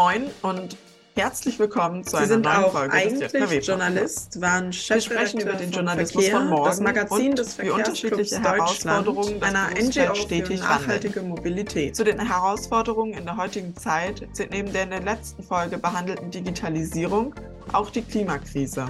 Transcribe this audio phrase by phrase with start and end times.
[0.00, 0.78] Moin und
[1.14, 5.52] herzlich willkommen zu Sie einer sind neuen auch Folge eigentlich Journalist, waren Wir sprechen über
[5.52, 10.60] den Journalismus Verkehr, von morgen das Magazin und des wie unterschiedliche Herausforderungen einer NGO stetig
[10.60, 11.94] nachhaltige Mobilität.
[11.94, 16.30] Zu den Herausforderungen in der heutigen Zeit zählt neben der in der letzten Folge behandelten
[16.30, 17.34] Digitalisierung
[17.74, 18.88] auch die Klimakrise.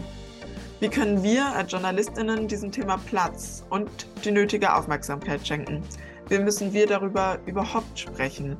[0.78, 3.90] Wie können wir als JournalistInnen diesem Thema Platz und
[4.24, 5.82] die nötige Aufmerksamkeit schenken?
[6.28, 8.56] Wie müssen wir darüber überhaupt sprechen?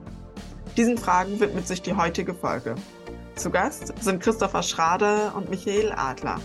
[0.76, 2.76] Diesen Fragen widmet sich die heutige Folge.
[3.34, 6.40] Zu Gast sind Christopher Schrader und Michael Adler.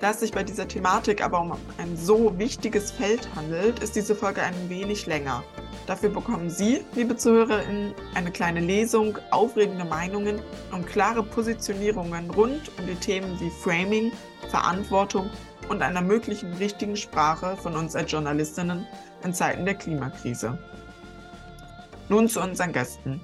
[0.00, 4.14] Da es sich bei dieser Thematik aber um ein so wichtiges Feld handelt, ist diese
[4.14, 5.42] Folge ein wenig länger.
[5.86, 12.86] Dafür bekommen Sie, liebe ZuhörerInnen, eine kleine Lesung, aufregende Meinungen und klare Positionierungen rund um
[12.86, 14.12] die Themen wie Framing,
[14.48, 15.30] Verantwortung
[15.68, 18.86] und einer möglichen richtigen Sprache von uns als Journalistinnen
[19.24, 20.58] in Zeiten der Klimakrise.
[22.08, 23.20] Nun zu unseren Gästen.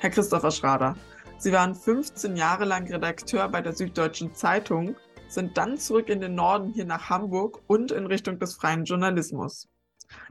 [0.00, 0.96] Herr Christopher Schrader,
[1.38, 4.96] Sie waren 15 Jahre lang Redakteur bei der Süddeutschen Zeitung,
[5.28, 9.68] sind dann zurück in den Norden hier nach Hamburg und in Richtung des freien Journalismus.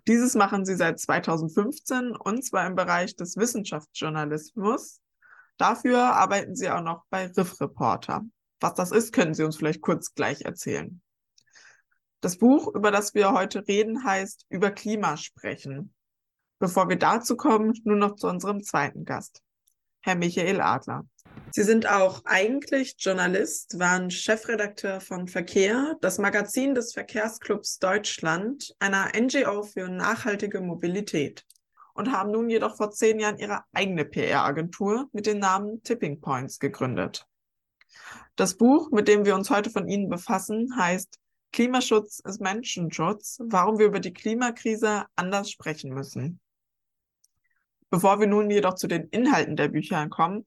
[0.09, 4.99] Dieses machen Sie seit 2015 und zwar im Bereich des Wissenschaftsjournalismus.
[5.58, 8.23] Dafür arbeiten Sie auch noch bei Riff Reporter.
[8.59, 11.02] Was das ist, können Sie uns vielleicht kurz gleich erzählen.
[12.19, 15.93] Das Buch, über das wir heute reden, heißt Über Klima sprechen.
[16.59, 19.41] Bevor wir dazu kommen, nun noch zu unserem zweiten Gast,
[20.02, 21.07] Herr Michael Adler.
[21.52, 29.09] Sie sind auch eigentlich Journalist, waren Chefredakteur von Verkehr, das Magazin des Verkehrsclubs Deutschland, einer
[29.17, 31.45] NGO für nachhaltige Mobilität.
[31.93, 36.59] Und haben nun jedoch vor zehn Jahren ihre eigene PR-Agentur mit dem Namen Tipping Points
[36.59, 37.25] gegründet.
[38.35, 41.19] Das Buch, mit dem wir uns heute von Ihnen befassen, heißt
[41.53, 46.39] Klimaschutz ist Menschenschutz, warum wir über die Klimakrise anders sprechen müssen.
[47.90, 50.45] Bevor wir nun jedoch zu den Inhalten der Bücher kommen,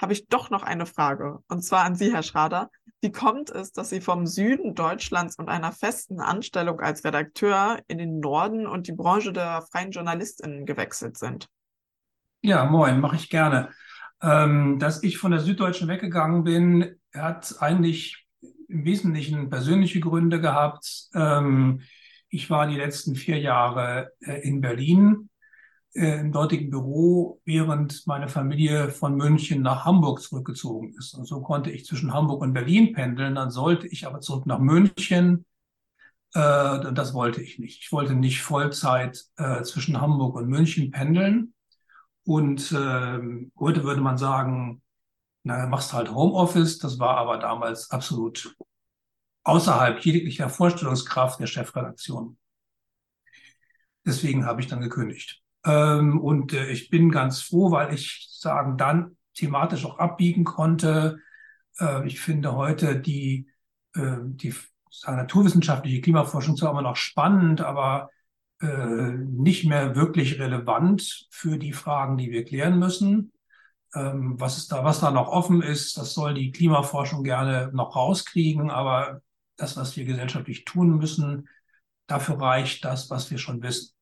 [0.00, 1.40] habe ich doch noch eine Frage.
[1.48, 2.70] Und zwar an Sie, Herr Schrader.
[3.00, 7.98] Wie kommt es, dass Sie vom Süden Deutschlands und einer festen Anstellung als Redakteur in
[7.98, 11.48] den Norden und die Branche der freien JournalistInnen gewechselt sind?
[12.42, 13.70] Ja, moin, mache ich gerne.
[14.22, 18.26] Ähm, dass ich von der Süddeutschen weggegangen bin, hat eigentlich
[18.68, 21.08] im Wesentlichen persönliche Gründe gehabt.
[21.14, 21.82] Ähm,
[22.28, 25.28] ich war die letzten vier Jahre äh, in Berlin
[25.94, 31.14] äh, im dortigen Büro, während meine Familie von München nach Hamburg zurückgezogen ist.
[31.14, 33.34] Und so konnte ich zwischen Hamburg und Berlin pendeln.
[33.34, 35.46] Dann sollte ich aber zurück nach München.
[36.34, 37.82] Äh, das wollte ich nicht.
[37.82, 41.54] Ich wollte nicht Vollzeit äh, zwischen Hamburg und München pendeln.
[42.24, 43.20] Und äh,
[43.58, 44.82] heute würde man sagen,
[45.44, 46.78] na, machst halt Homeoffice.
[46.78, 48.54] Das war aber damals absolut
[49.44, 52.36] außerhalb jeglicher Vorstellungskraft der Chefredaktion.
[54.04, 55.42] Deswegen habe ich dann gekündigt.
[55.64, 61.18] Ähm, und äh, ich bin ganz froh, weil ich sagen dann thematisch auch abbiegen konnte.
[61.78, 63.48] Äh, ich finde heute die,
[63.94, 64.54] äh, die
[64.90, 68.10] sagen, naturwissenschaftliche Klimaforschung zwar immer noch spannend, aber
[68.60, 73.32] äh, nicht mehr wirklich relevant für die Fragen, die wir klären müssen.
[73.94, 77.96] Ähm, was ist da, was da noch offen ist, das soll die Klimaforschung gerne noch
[77.96, 79.22] rauskriegen, aber
[79.56, 81.48] das, was wir gesellschaftlich tun müssen,
[82.06, 83.97] dafür reicht das, was wir schon wissen.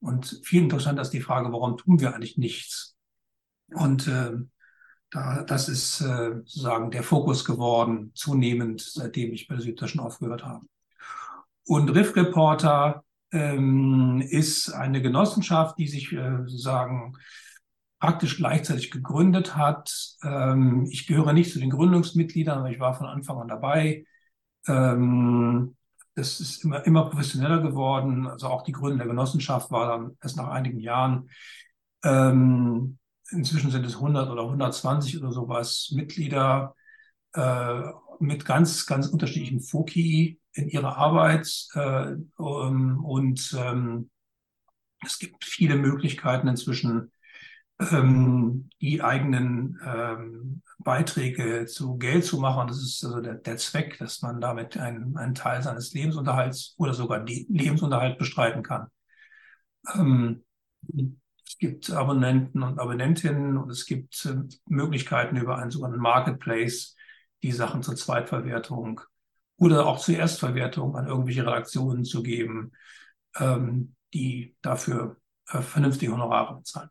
[0.00, 2.96] Und viel interessanter ist die Frage, warum tun wir eigentlich nichts?
[3.74, 4.32] Und äh,
[5.10, 10.44] da, das ist äh, sozusagen der Fokus geworden, zunehmend, seitdem ich bei der Süddeutschen aufgehört
[10.44, 10.66] habe.
[11.64, 17.14] Und Riff Reporter ähm, ist eine Genossenschaft, die sich äh, sozusagen
[17.98, 20.16] praktisch gleichzeitig gegründet hat.
[20.22, 24.04] Ähm, ich gehöre nicht zu den Gründungsmitgliedern, aber ich war von Anfang an dabei.
[24.68, 25.76] Ähm,
[26.16, 28.26] das ist immer, immer professioneller geworden.
[28.26, 31.28] Also auch die Gründung der Genossenschaft war dann erst nach einigen Jahren.
[32.02, 32.98] Ähm,
[33.30, 36.74] inzwischen sind es 100 oder 120 oder sowas Mitglieder
[37.34, 37.82] äh,
[38.18, 41.66] mit ganz, ganz unterschiedlichen Foki in ihrer Arbeit.
[41.74, 44.10] Äh, um, und ähm,
[45.04, 47.12] es gibt viele Möglichkeiten inzwischen,
[47.78, 52.68] ähm, die eigenen ähm, Beiträge zu Geld zu machen.
[52.68, 56.94] Das ist also der, der Zweck, dass man damit einen, einen Teil seines Lebensunterhalts oder
[56.94, 58.88] sogar Lebensunterhalt bestreiten kann.
[59.94, 60.44] Ähm,
[61.46, 64.36] es gibt Abonnenten und Abonnentinnen und es gibt äh,
[64.66, 66.96] Möglichkeiten über einen sogenannten Marketplace,
[67.42, 69.00] die Sachen zur Zweitverwertung
[69.58, 72.72] oder auch zur Erstverwertung an irgendwelche Redaktionen zu geben,
[73.38, 75.16] ähm, die dafür
[75.48, 76.90] äh, vernünftige Honorare bezahlen.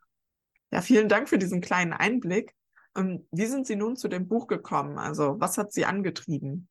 [0.75, 2.54] Ja, vielen Dank für diesen kleinen Einblick.
[2.98, 4.98] Ähm, wie sind Sie nun zu dem Buch gekommen?
[4.98, 6.68] Also, was hat Sie angetrieben?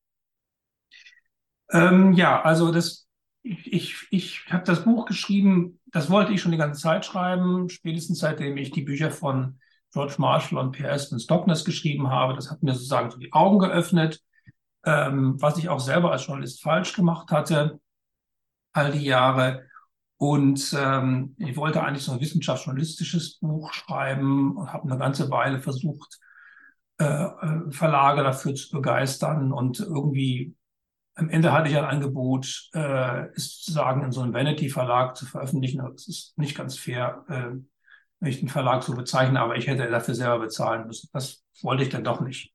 [1.73, 3.09] Ähm, ja, also das,
[3.43, 8.19] ich, ich, habe das Buch geschrieben, das wollte ich schon die ganze Zeit schreiben, spätestens
[8.19, 9.59] seitdem ich die Bücher von,
[9.91, 10.87] George Marshall und P.
[10.87, 12.35] Aston Stockness geschrieben habe.
[12.35, 14.21] Das hat mir sozusagen so die Augen geöffnet,
[14.85, 17.81] ähm, was ich auch selber als Journalist falsch gemacht hatte,
[18.75, 19.65] all die Jahre.
[20.16, 25.61] Und ähm, ich wollte eigentlich so ein wissenschaftsjournalistisches Buch schreiben und habe eine ganze Weile
[25.61, 26.19] versucht,
[26.99, 29.52] äh, äh, Verlage dafür zu begeistern.
[29.52, 30.55] Und irgendwie
[31.16, 35.78] am Ende hatte ich ein Angebot, äh, es sozusagen in so einem Vanity-Verlag zu veröffentlichen.
[35.78, 37.50] Das ist nicht ganz fair, äh,
[38.20, 41.11] wenn ich den Verlag so bezeichne, aber ich hätte dafür selber bezahlen müssen.
[41.12, 42.52] Das wollte ich dann doch nicht.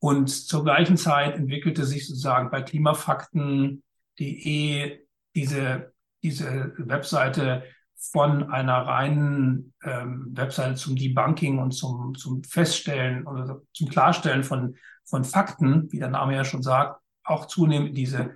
[0.00, 5.00] Und zur gleichen Zeit entwickelte sich sozusagen bei klimafakten.de
[5.34, 5.92] diese,
[6.22, 13.88] diese Webseite von einer reinen ähm, Webseite zum Debunking und zum, zum Feststellen oder zum
[13.88, 18.34] Klarstellen von, von Fakten, wie der Name ja schon sagt, auch zunehmend diese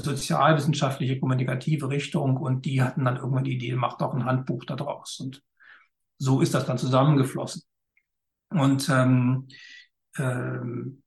[0.00, 5.18] sozialwissenschaftliche, kommunikative Richtung und die hatten dann irgendwann die Idee, macht auch ein Handbuch daraus.
[5.20, 5.42] Und
[6.18, 7.62] so ist das dann zusammengeflossen.
[8.50, 9.48] Und ähm,
[10.18, 11.02] ähm,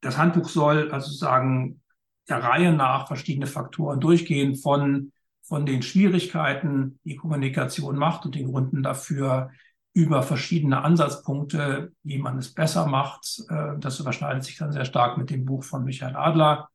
[0.00, 1.82] das Handbuch soll also sagen,
[2.28, 5.12] der Reihe nach verschiedene Faktoren durchgehen von,
[5.48, 9.50] von den Schwierigkeiten, die Kommunikation macht und den Gründen dafür,
[9.92, 13.42] über verschiedene Ansatzpunkte, wie man es besser macht.
[13.48, 16.68] Äh, das überschneidet sich dann sehr stark mit dem Buch von Michael Adler.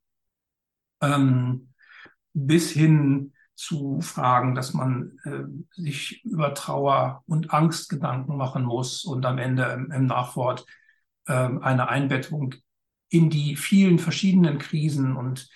[1.02, 1.74] Ähm,
[2.34, 5.44] bis hin zu Fragen, dass man äh,
[5.80, 10.66] sich über Trauer und Angst Gedanken machen muss und am Ende im, Nachwort
[11.28, 12.56] äh, eine Einbettung
[13.10, 15.48] in die vielen verschiedenen Krisen und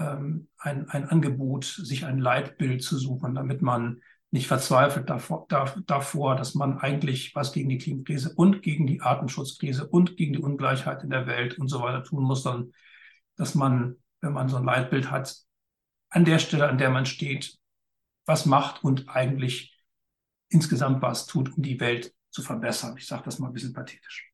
[0.00, 4.00] ähm, ein, ein Angebot, sich ein Leitbild zu suchen, damit man
[4.32, 5.46] nicht verzweifelt davor,
[5.86, 10.42] davor, dass man eigentlich was gegen die Klimakrise und gegen die Artenschutzkrise und gegen die
[10.42, 12.72] Ungleichheit in der Welt und so weiter tun muss, sondern
[13.36, 15.36] dass man, wenn man so ein Leitbild hat,
[16.10, 17.58] an der Stelle, an der man steht,
[18.24, 19.76] was macht und eigentlich
[20.48, 22.96] insgesamt was tut, um die Welt zu verbessern.
[22.96, 24.32] Ich sage das mal ein bisschen pathetisch.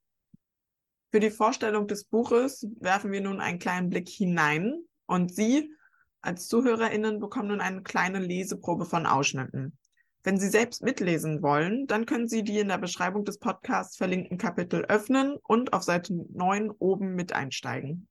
[1.10, 5.72] Für die Vorstellung des Buches werfen wir nun einen kleinen Blick hinein und Sie
[6.20, 9.78] als ZuhörerInnen bekommen nun eine kleine Leseprobe von Ausschnitten.
[10.24, 14.38] Wenn Sie selbst mitlesen wollen, dann können Sie die in der Beschreibung des Podcasts verlinkten
[14.38, 18.08] Kapitel öffnen und auf Seite 9 oben mit einsteigen.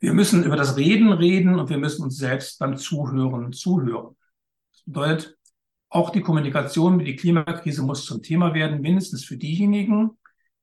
[0.00, 4.16] Wir müssen über das Reden reden und wir müssen uns selbst beim Zuhören zuhören.
[4.72, 5.38] Das bedeutet,
[5.90, 10.16] auch die Kommunikation mit der Klimakrise muss zum Thema werden, mindestens für diejenigen,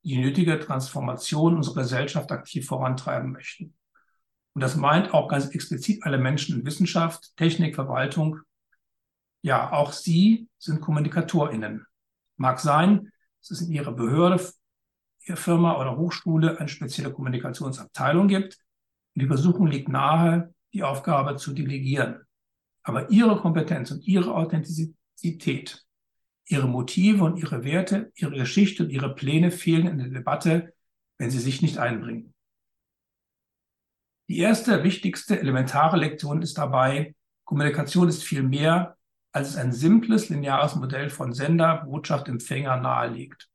[0.04, 3.76] die die nötige Transformation unserer Gesellschaft aktiv vorantreiben möchten.
[4.58, 8.40] Und das meint auch ganz explizit alle Menschen in Wissenschaft, Technik, Verwaltung,
[9.44, 11.86] ja, auch Sie sind KommunikatorInnen.
[12.38, 14.44] Mag sein, dass es in Ihrer Behörde,
[15.28, 18.58] Ihrer Firma oder Hochschule eine spezielle Kommunikationsabteilung gibt.
[19.14, 22.24] Und die Versuchung liegt nahe, die Aufgabe zu delegieren.
[22.82, 25.86] Aber Ihre Kompetenz und Ihre Authentizität,
[26.48, 30.74] Ihre Motive und Ihre Werte, Ihre Geschichte und Ihre Pläne fehlen in der Debatte,
[31.20, 32.34] wenn Sie sich nicht einbringen.
[34.30, 37.16] Die erste, wichtigste, elementare Lektion ist dabei,
[37.46, 38.98] Kommunikation ist viel mehr
[39.38, 43.50] als es ein simples lineares Modell von Sender, Botschaft, Empfänger nahelegt.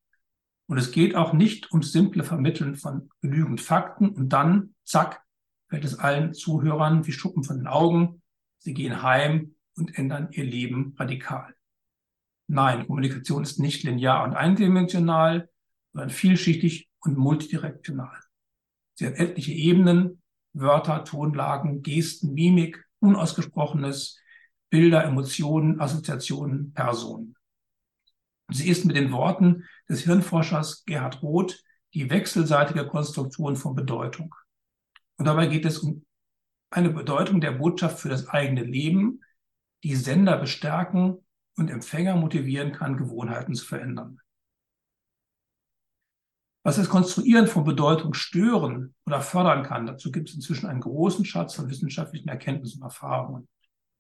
[0.68, 5.22] Und es geht auch nicht ums simple Vermitteln von genügend Fakten und dann, zack,
[5.68, 8.22] fällt es allen Zuhörern wie Schuppen von den Augen.
[8.58, 11.52] Sie gehen heim und ändern ihr Leben radikal.
[12.46, 15.48] Nein, Kommunikation ist nicht linear und eindimensional,
[15.92, 18.20] sondern vielschichtig und multidirektional.
[18.94, 20.21] Sie hat etliche Ebenen,
[20.52, 24.20] Wörter, Tonlagen, Gesten, Mimik, Unausgesprochenes,
[24.70, 27.36] Bilder, Emotionen, Assoziationen, Personen.
[28.48, 31.62] Sie ist mit den Worten des Hirnforschers Gerhard Roth
[31.94, 34.34] die wechselseitige Konstruktion von Bedeutung.
[35.16, 36.04] Und dabei geht es um
[36.70, 39.20] eine Bedeutung der Botschaft für das eigene Leben,
[39.84, 41.18] die Sender bestärken
[41.56, 44.20] und Empfänger motivieren kann, Gewohnheiten zu verändern.
[46.64, 51.24] Was das Konstruieren von Bedeutung stören oder fördern kann, dazu gibt es inzwischen einen großen
[51.24, 53.48] Schatz von wissenschaftlichen Erkenntnissen und Erfahrungen.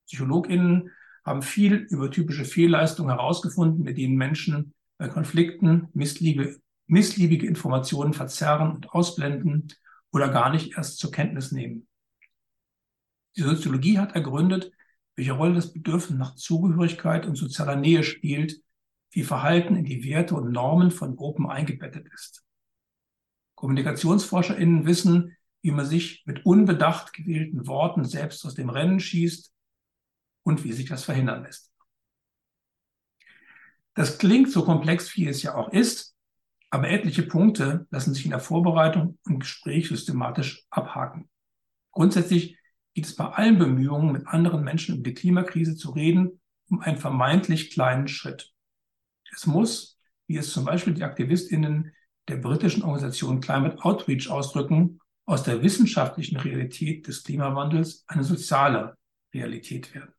[0.06, 0.90] PsychologInnen
[1.24, 8.70] haben viel über typische Fehlleistungen herausgefunden, mit denen Menschen bei Konflikten missliebe, missliebige Informationen verzerren
[8.72, 9.68] und ausblenden
[10.12, 11.88] oder gar nicht erst zur Kenntnis nehmen.
[13.36, 14.70] Die Soziologie hat ergründet,
[15.16, 18.60] welche Rolle das Bedürfnis nach Zugehörigkeit und sozialer Nähe spielt,
[19.10, 22.44] wie Verhalten in die Werte und Normen von Gruppen eingebettet ist.
[23.62, 29.52] KommunikationsforscherInnen wissen, wie man sich mit unbedacht gewählten Worten selbst aus dem Rennen schießt
[30.42, 31.70] und wie sich das verhindern lässt.
[33.94, 36.16] Das klingt so komplex, wie es ja auch ist,
[36.70, 41.30] aber etliche Punkte lassen sich in der Vorbereitung und Gespräch systematisch abhaken.
[41.92, 42.58] Grundsätzlich
[42.94, 46.98] geht es bei allen Bemühungen, mit anderen Menschen über die Klimakrise zu reden, um einen
[46.98, 48.52] vermeintlich kleinen Schritt.
[49.32, 51.92] Es muss, wie wie es zum Beispiel die AktivistInnen
[52.28, 58.96] der britischen Organisation Climate Outreach ausdrücken, aus der wissenschaftlichen Realität des Klimawandels eine soziale
[59.34, 60.12] Realität werden.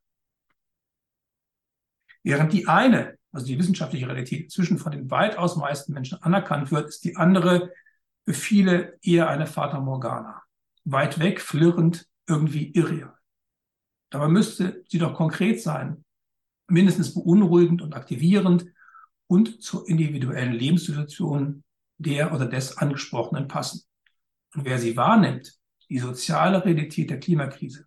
[2.23, 6.87] Während die eine, also die wissenschaftliche Realität, inzwischen von den weitaus meisten Menschen anerkannt wird,
[6.87, 7.71] ist die andere
[8.25, 10.41] für viele eher eine Fata Morgana.
[10.85, 13.17] Weit weg, flirrend, irgendwie irreal.
[14.09, 16.05] Dabei müsste sie doch konkret sein,
[16.67, 18.67] mindestens beunruhigend und aktivierend
[19.27, 21.63] und zur individuellen Lebenssituation
[21.97, 23.83] der oder des Angesprochenen passen.
[24.53, 25.53] Und wer sie wahrnimmt,
[25.89, 27.85] die soziale Realität der Klimakrise,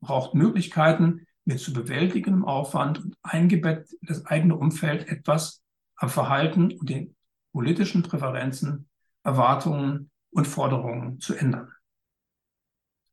[0.00, 5.62] braucht Möglichkeiten, mit zu bewältigendem Aufwand und eingebettet in das eigene Umfeld etwas
[5.94, 7.14] am Verhalten und den
[7.52, 8.88] politischen Präferenzen,
[9.22, 11.72] Erwartungen und Forderungen zu ändern.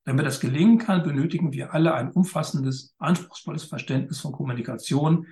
[0.06, 5.28] Damit das gelingen kann, benötigen wir alle ein umfassendes, anspruchsvolles Verständnis von Kommunikation.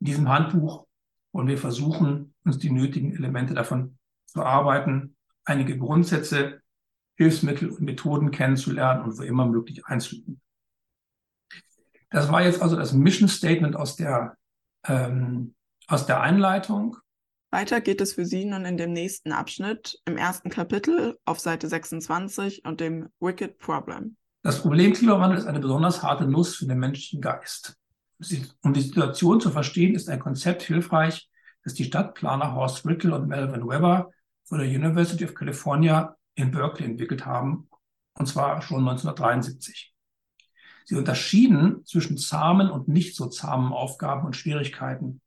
[0.00, 0.86] In diesem Handbuch
[1.32, 3.98] wollen wir versuchen, uns die nötigen Elemente davon
[4.34, 6.60] zu erarbeiten, einige Grundsätze,
[7.16, 10.40] Hilfsmittel und Methoden kennenzulernen und wo immer möglich einzuüben.
[12.10, 14.36] Das war jetzt also das Mission Statement aus der,
[14.86, 15.54] ähm,
[15.86, 16.96] aus der Einleitung.
[17.50, 21.68] Weiter geht es für Sie nun in dem nächsten Abschnitt, im ersten Kapitel auf Seite
[21.68, 24.16] 26 und dem Wicked Problem.
[24.42, 27.76] Das Problem Klimawandel ist eine besonders harte Nuss für den menschlichen Geist.
[28.62, 31.30] Um die Situation zu verstehen, ist ein Konzept hilfreich,
[31.62, 34.10] das die Stadtplaner Horst Rickle und Melvin Weber
[34.44, 37.68] von der University of California in Berkeley entwickelt haben,
[38.14, 39.92] und zwar schon 1973.
[40.86, 45.22] Sie unterschieden zwischen zahmen und nicht so zahmen Aufgaben und Schwierigkeiten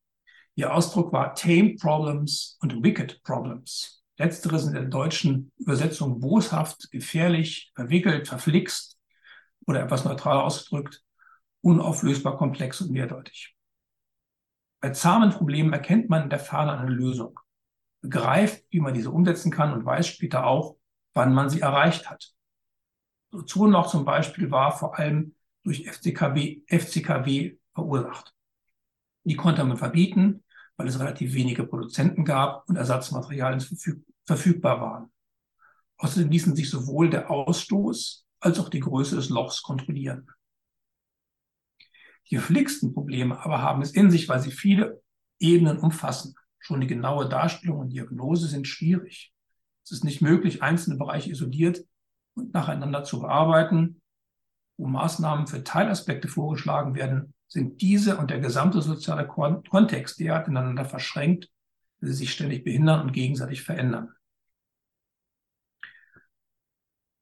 [0.58, 4.04] Ihr Ausdruck war Tame Problems und Wicked Problems.
[4.18, 8.98] Letzteres in der deutschen Übersetzung boshaft, gefährlich, verwickelt, verflixt
[9.68, 11.04] oder etwas neutral ausgedrückt,
[11.62, 13.56] unauflösbar komplex und mehrdeutig.
[14.82, 17.40] Bei zahmen Problemen erkennt man in der Ferne eine Lösung,
[18.02, 20.78] begreift, wie man diese umsetzen kann und weiß später auch,
[21.14, 22.34] wann man sie erreicht hat.
[23.32, 28.34] So noch zum Beispiel war vor allem durch FCKW, FCKW verursacht.
[29.24, 30.44] Die konnte man verbieten,
[30.78, 35.12] weil es relativ wenige Produzenten gab und Ersatzmaterialien verfüg verfügbar waren.
[35.98, 40.28] Außerdem ließen sich sowohl der Ausstoß als auch die Größe des Lochs kontrollieren.
[42.30, 45.02] Die geflixten Probleme aber haben es in sich, weil sie viele
[45.40, 46.36] Ebenen umfassen.
[46.60, 49.34] Schon die genaue Darstellung und Diagnose sind schwierig.
[49.84, 51.86] Es ist nicht möglich, einzelne Bereiche isoliert
[52.36, 54.02] und nacheinander zu bearbeiten.
[54.78, 60.86] Wo Maßnahmen für Teilaspekte vorgeschlagen werden, sind diese und der gesamte soziale Kontext derart ineinander
[60.86, 61.50] verschränkt,
[62.00, 64.14] dass sie sich ständig behindern und gegenseitig verändern.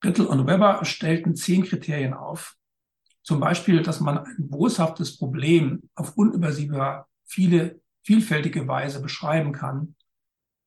[0.04, 2.56] Rittel und Weber stellten zehn Kriterien auf.
[3.24, 9.96] Zum Beispiel, dass man ein boshaftes Problem auf unübersehbar viele, vielfältige Weise beschreiben kann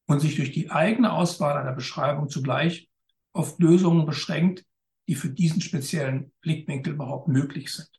[0.07, 2.91] und sich durch die eigene Auswahl einer Beschreibung zugleich
[3.33, 4.65] auf Lösungen beschränkt,
[5.07, 7.91] die für diesen speziellen Blickwinkel überhaupt möglich sind.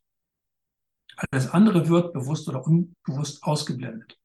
[1.32, 4.18] Alles andere wird bewusst oder unbewusst ausgeblendet.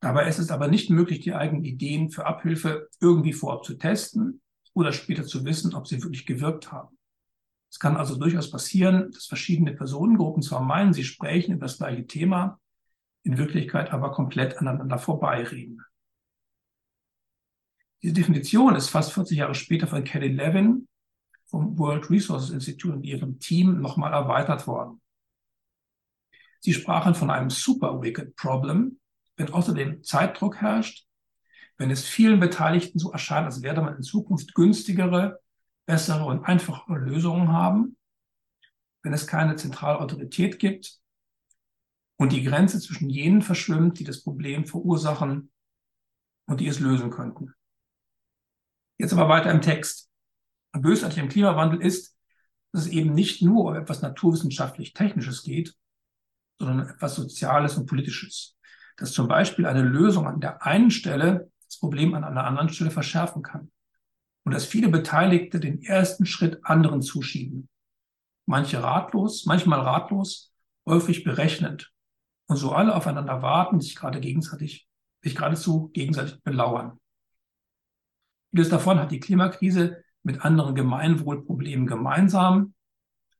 [0.00, 4.40] Dabei ist es aber nicht möglich, die eigenen Ideen für Abhilfe irgendwie vorab zu testen
[4.72, 6.96] oder später zu wissen, ob sie wirklich gewirkt haben.
[7.70, 12.06] Es kann also durchaus passieren, dass verschiedene Personengruppen zwar meinen, sie sprechen über das gleiche
[12.06, 12.58] Thema,
[13.22, 15.84] in Wirklichkeit aber komplett aneinander vorbeireden.
[18.02, 20.88] Diese Definition ist fast 40 Jahre später von Kelly Levin
[21.46, 25.00] vom World Resources Institute und ihrem Team nochmal erweitert worden.
[26.60, 29.00] Sie sprachen von einem Super Wicked Problem,
[29.36, 31.06] wenn außerdem Zeitdruck herrscht,
[31.76, 35.40] wenn es vielen Beteiligten so erscheint, als werde man in Zukunft günstigere,
[35.86, 37.96] bessere und einfachere Lösungen haben,
[39.02, 40.99] wenn es keine zentrale Autorität gibt
[42.20, 45.50] und die Grenze zwischen jenen verschwimmt, die das Problem verursachen
[46.46, 47.54] und die es lösen könnten.
[48.98, 50.10] Jetzt aber weiter im Text.
[50.72, 52.14] Bösartig im Klimawandel ist,
[52.72, 55.74] dass es eben nicht nur um etwas naturwissenschaftlich-technisches geht,
[56.58, 58.54] sondern etwas Soziales und Politisches.
[58.98, 62.90] Dass zum Beispiel eine Lösung an der einen Stelle das Problem an einer anderen Stelle
[62.90, 63.72] verschärfen kann.
[64.44, 67.70] Und dass viele Beteiligte den ersten Schritt anderen zuschieben.
[68.44, 70.52] Manche ratlos, manchmal ratlos,
[70.84, 71.90] häufig berechnend.
[72.50, 74.88] Und so alle aufeinander warten, sich gerade gegenseitig,
[75.22, 76.98] sich geradezu gegenseitig belauern.
[78.50, 82.74] Vieles davon hat die Klimakrise mit anderen Gemeinwohlproblemen gemeinsam,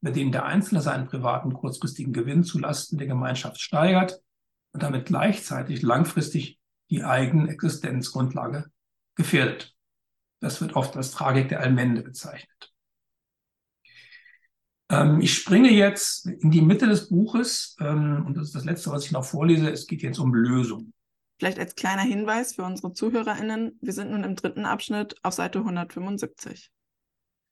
[0.01, 4.23] bei denen der Einzelne seinen privaten kurzfristigen Gewinn zulasten der Gemeinschaft steigert
[4.71, 8.71] und damit gleichzeitig langfristig die eigene Existenzgrundlage
[9.17, 9.75] gefährdet.
[10.39, 12.73] Das wird oft als Tragik der Allmende bezeichnet.
[14.91, 18.91] Ähm, ich springe jetzt in die Mitte des Buches ähm, und das ist das Letzte,
[18.91, 19.71] was ich noch vorlese.
[19.71, 20.93] Es geht jetzt um Lösung.
[21.39, 25.61] Vielleicht als kleiner Hinweis für unsere ZuhörerInnen, wir sind nun im dritten Abschnitt auf Seite
[25.61, 26.71] 175.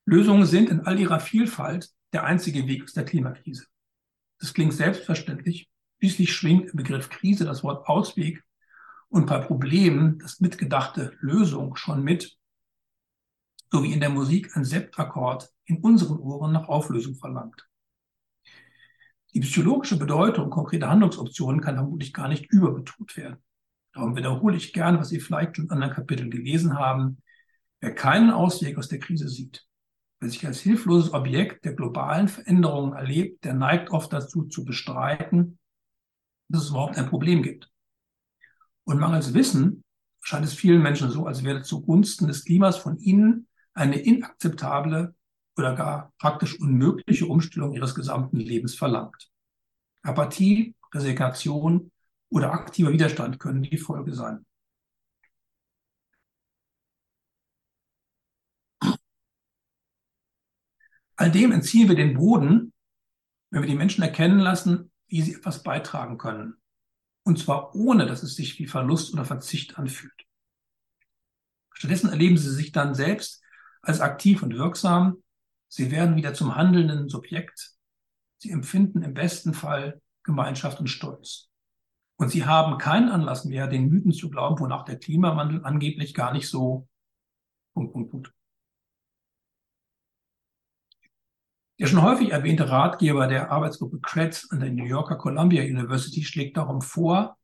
[0.05, 3.67] Lösungen sind in all ihrer Vielfalt der einzige Weg aus der Klimakrise.
[4.41, 5.71] Das klingt selbstverständlich.
[6.01, 8.43] Schließlich schwingt im Begriff Krise das Wort Ausweg
[9.09, 12.37] und bei Problemen das mitgedachte Lösung schon mit,
[13.71, 17.69] so wie in der Musik ein Septakkord in unseren Ohren nach Auflösung verlangt.
[19.35, 23.37] Die psychologische Bedeutung konkreter Handlungsoptionen kann vermutlich gar nicht überbetont werden.
[23.93, 27.19] Darum wiederhole ich gern, was Sie vielleicht in anderen Kapiteln gelesen haben.
[27.81, 29.67] Wer keinen Ausweg aus der Krise sieht,
[30.19, 35.59] wer sich als hilfloses Objekt der globalen Veränderungen erlebt, der neigt oft dazu zu bestreiten,
[36.49, 37.71] dass es überhaupt ein Problem gibt.
[38.85, 39.85] Und mangels Wissen
[40.21, 45.15] scheint es vielen Menschen so, als wäre zugunsten des Klimas von ihnen eine inakzeptable
[45.59, 49.31] oder gar praktisch unmögliche Umstellung ihres gesamten Lebens verlangt.
[50.03, 51.91] Apathie, Resignation
[52.31, 54.47] oder aktiver Widerstand können die Folge sein.
[61.17, 62.73] All dem entziehen wir den Boden,
[63.51, 66.55] wenn wir die Menschen erkennen lassen, wie sie etwas beitragen können.
[67.25, 70.27] Und zwar ohne, dass es sich wie Verlust oder Verzicht anfühlt.
[71.73, 73.43] Stattdessen erleben sie sich dann selbst
[73.83, 75.23] als aktiv und wirksam.
[75.69, 77.73] Sie werden wieder zum handelnden Subjekt.
[78.39, 81.51] Sie empfinden im besten Fall Gemeinschaft und Stolz.
[82.17, 86.33] Und sie haben keinen Anlass mehr, den Mythen zu glauben, wonach der Klimawandel angeblich gar
[86.33, 86.89] nicht so
[87.75, 88.35] Punkt, Punkt, Punkt.
[91.79, 96.57] Der schon häufig erwähnte Ratgeber der Arbeitsgruppe Kretz an der New Yorker Columbia University schlägt
[96.57, 97.37] darum vor,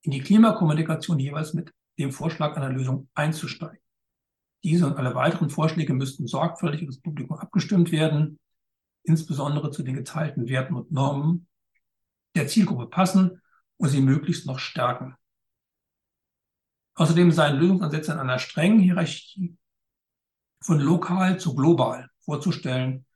[0.00, 3.82] in die Klimakommunikation jeweils mit dem Vorschlag einer Lösung einzusteigen.
[4.64, 8.38] Diese und alle weiteren Vorschläge müssten sorgfältig über das Publikum abgestimmt werden,
[9.04, 11.46] insbesondere zu den geteilten Werten und Normen
[12.34, 13.40] der Zielgruppe passen
[13.76, 15.14] und sie möglichst noch stärken.
[16.94, 19.56] Außerdem seien Lösungsansätze in einer strengen Hierarchie
[20.60, 23.06] von lokal zu global vorzustellen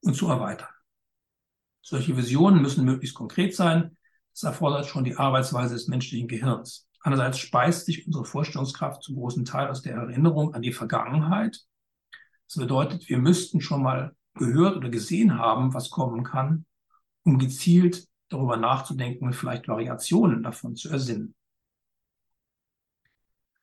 [0.00, 0.68] und zu erweitern.
[1.82, 3.96] Solche Visionen müssen möglichst konkret sein.
[4.32, 6.89] Das erfordert schon die Arbeitsweise des menschlichen Gehirns.
[7.00, 11.64] Einerseits speist sich unsere Vorstellungskraft zum großen Teil aus der Erinnerung an die Vergangenheit.
[12.46, 16.66] Das bedeutet, wir müssten schon mal gehört oder gesehen haben, was kommen kann,
[17.24, 21.34] um gezielt darüber nachzudenken und vielleicht Variationen davon zu ersinnen.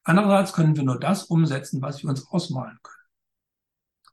[0.04, 2.95] Andererseits können wir nur das umsetzen, was wir uns ausmalen können.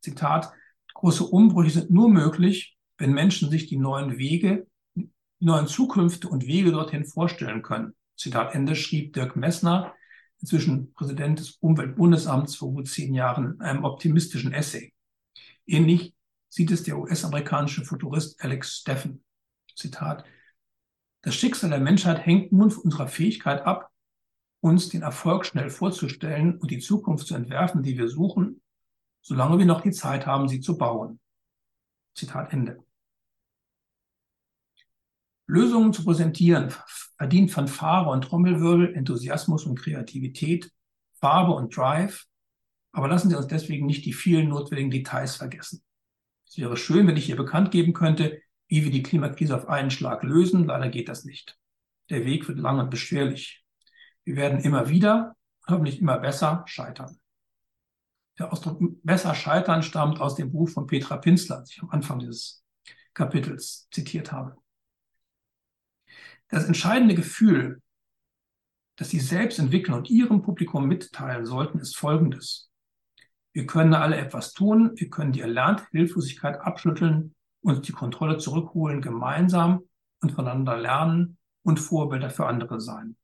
[0.00, 0.52] Zitat,
[0.94, 5.10] Große Umbrüche sind nur möglich, wenn Menschen sich die neuen Wege, die
[5.40, 7.94] neuen Zukünfte und Wege dorthin vorstellen können.
[8.16, 9.94] Zitat Ende schrieb Dirk Messner,
[10.40, 14.92] inzwischen Präsident des Umweltbundesamts vor gut zehn Jahren, in einem optimistischen Essay.
[15.66, 16.14] Ähnlich
[16.48, 19.24] sieht es der US-amerikanische Futurist Alex Steffen.
[19.74, 20.24] Zitat,
[21.22, 23.90] das Schicksal der Menschheit hängt nun von unserer Fähigkeit ab,
[24.61, 28.62] uns den Erfolg schnell vorzustellen und die Zukunft zu entwerfen, die wir suchen,
[29.22, 31.18] solange wir noch die Zeit haben, sie zu bauen.
[32.14, 32.85] Zitat Ende.
[35.46, 36.72] Lösungen zu präsentieren
[37.16, 40.70] verdient Fanfare und Trommelwirbel, Enthusiasmus und Kreativität,
[41.20, 42.26] Farbe und Drive.
[42.92, 45.83] Aber lassen Sie uns deswegen nicht die vielen notwendigen Details vergessen.
[46.46, 49.90] Es wäre schön, wenn ich hier bekannt geben könnte, wie wir die Klimakrise auf einen
[49.90, 50.66] Schlag lösen.
[50.66, 51.59] Leider geht das nicht.
[52.11, 53.64] Der Weg wird lang und beschwerlich.
[54.24, 57.18] Wir werden immer wieder, hoffentlich immer besser, scheitern.
[58.38, 62.18] Der Ausdruck besser scheitern stammt aus dem Buch von Petra Pinzler, das ich am Anfang
[62.18, 62.64] dieses
[63.12, 64.57] Kapitels zitiert habe.
[66.48, 67.80] Das entscheidende Gefühl,
[68.96, 72.70] das Sie selbst entwickeln und Ihrem Publikum mitteilen sollten, ist folgendes.
[73.52, 79.00] Wir können alle etwas tun, wir können die erlernte Hilflosigkeit abschütteln, und die Kontrolle zurückholen,
[79.00, 79.85] gemeinsam
[80.20, 83.16] und voneinander lernen und Vorbilder für andere sein.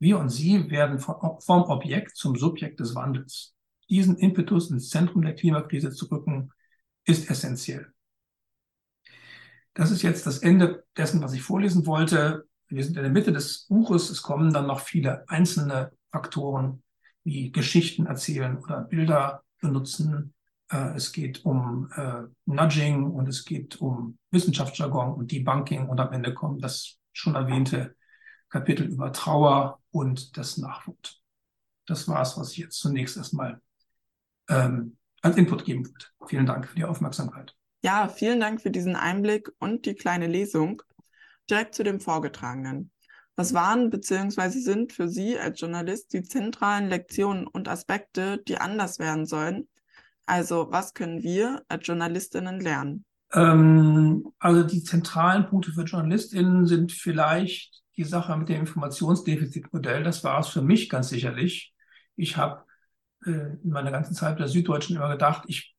[0.00, 3.54] Wir und Sie werden vom Objekt zum Subjekt des Wandels
[3.88, 6.50] diesen Impetus ins Zentrum der Klimakrise zu rücken,
[7.04, 7.93] ist essentiell.
[9.74, 12.46] Das ist jetzt das Ende dessen, was ich vorlesen wollte.
[12.68, 14.08] Wir sind in der Mitte des Buches.
[14.08, 16.82] Es kommen dann noch viele einzelne Faktoren
[17.24, 20.34] wie Geschichten erzählen oder Bilder benutzen.
[20.70, 26.12] Äh, es geht um äh, Nudging und es geht um Wissenschaftsjargon und Debunking und am
[26.12, 27.96] Ende kommt das schon erwähnte
[28.48, 31.20] Kapitel über Trauer und das Nachwort.
[31.86, 33.60] Das war es, was ich jetzt zunächst erstmal
[34.48, 36.14] ähm, als Input geben wird.
[36.26, 37.56] Vielen Dank für die Aufmerksamkeit.
[37.84, 40.80] Ja, vielen Dank für diesen Einblick und die kleine Lesung.
[41.50, 42.90] Direkt zu dem Vorgetragenen.
[43.36, 44.48] Was waren bzw.
[44.58, 49.68] sind für Sie als Journalist die zentralen Lektionen und Aspekte, die anders werden sollen?
[50.24, 53.04] Also was können wir als Journalistinnen lernen?
[53.34, 60.24] Ähm, also die zentralen Punkte für Journalistinnen sind vielleicht die Sache mit dem Informationsdefizitmodell, das
[60.24, 61.74] war es für mich ganz sicherlich.
[62.16, 62.64] Ich habe
[63.26, 65.73] äh, in meiner ganzen Zeit der Süddeutschen immer gedacht, ich,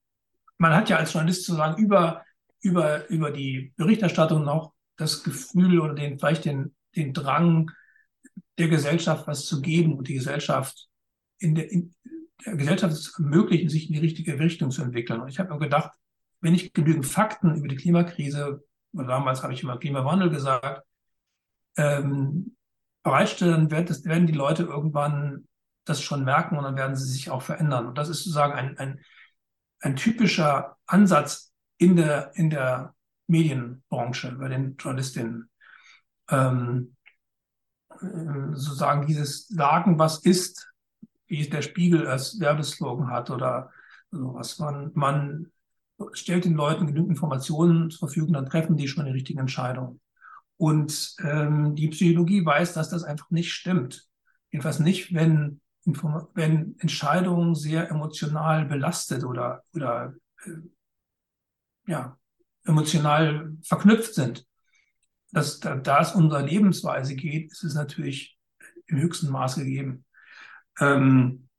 [0.58, 2.24] man hat ja als Journalist sozusagen über,
[2.62, 7.72] über, über die Berichterstattung noch das Gefühl oder den, vielleicht den, den Drang
[8.58, 10.88] der Gesellschaft was zu geben und die Gesellschaft
[11.40, 11.94] in der, in
[12.46, 15.22] der Gesellschaft zu ermöglichen, sich in die richtige Richtung zu entwickeln.
[15.22, 15.92] Und ich habe mir gedacht,
[16.42, 18.64] wenn ich genügend Fakten über die Klimakrise,
[18.94, 20.86] oder damals habe ich immer Klimawandel gesagt,
[21.78, 22.56] ähm,
[23.04, 25.48] bereitstellen, wird, das, werden die Leute irgendwann
[25.86, 27.86] das schon merken und dann werden sie sich auch verändern.
[27.86, 29.00] Und das ist sozusagen ein, ein,
[29.86, 32.96] ein typischer Ansatz in der, in der
[33.28, 35.50] Medienbranche, bei den Journalistinnen.
[36.30, 36.96] Ähm,
[37.92, 40.74] äh, sozusagen dieses Sagen, was ist,
[41.28, 43.72] wie der Spiegel als Werbeslogan hat oder
[44.10, 44.58] sowas.
[44.58, 45.52] Man, man
[46.14, 50.02] stellt den Leuten genügend Informationen zur Verfügung, dann treffen die schon die richtigen Entscheidungen.
[50.58, 54.08] Und ähm, die Psychologie weiß, dass das einfach nicht stimmt.
[54.52, 60.52] Jedenfalls nicht, wenn, wenn Entscheidungen sehr emotional belastet oder, oder äh,
[61.88, 62.18] ja,
[62.64, 64.48] emotional verknüpft sind.
[65.32, 68.38] Dass, da, da es um unsere Lebensweise geht, ist es natürlich
[68.88, 70.06] im höchsten Maß gegeben.
[70.80, 71.50] Ähm,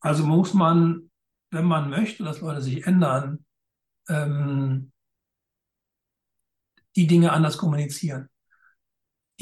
[0.00, 1.10] also muss man,
[1.50, 3.44] wenn man möchte, dass Leute sich ändern,
[4.08, 4.92] ähm,
[6.96, 8.28] die Dinge anders kommunizieren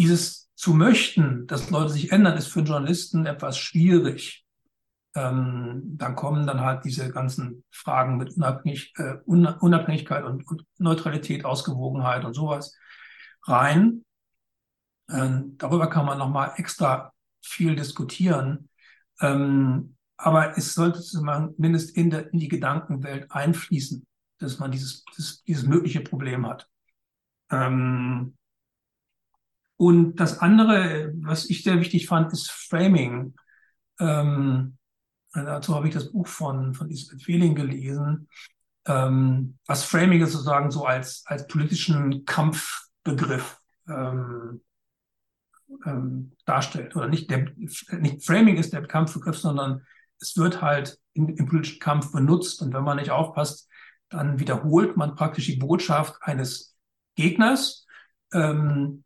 [0.01, 4.45] dieses zu möchten, dass Leute sich ändern, ist für Journalisten etwas schwierig.
[5.15, 11.47] Ähm, dann kommen dann halt diese ganzen Fragen mit Unabhängig, äh, Unabhängigkeit und, und, Neutralität,
[11.47, 12.77] Ausgewogenheit und sowas
[13.45, 14.05] rein.
[15.09, 18.69] Ähm, darüber kann man nochmal extra viel diskutieren.
[19.23, 25.43] Ähm, aber es sollte zumindest in, der, in die Gedankenwelt einfließen, dass man dieses, dieses,
[25.43, 26.69] dieses mögliche Problem hat.
[27.51, 28.37] Ähm,
[29.81, 33.35] und das andere, was ich sehr wichtig fand, ist Framing.
[33.99, 34.77] Ähm,
[35.33, 38.29] dazu habe ich das Buch von, von Isabel Fehling gelesen,
[38.85, 43.57] ähm, was Framing ist sozusagen so als, als politischen Kampfbegriff
[43.89, 44.61] ähm,
[45.87, 46.95] ähm, darstellt.
[46.95, 49.87] Oder nicht, der, nicht Framing ist der Kampfbegriff, sondern
[50.21, 52.61] es wird halt in, im politischen Kampf benutzt.
[52.61, 53.67] Und wenn man nicht aufpasst,
[54.11, 56.77] dann wiederholt man praktisch die Botschaft eines
[57.15, 57.87] Gegners.
[58.35, 59.05] Ähm,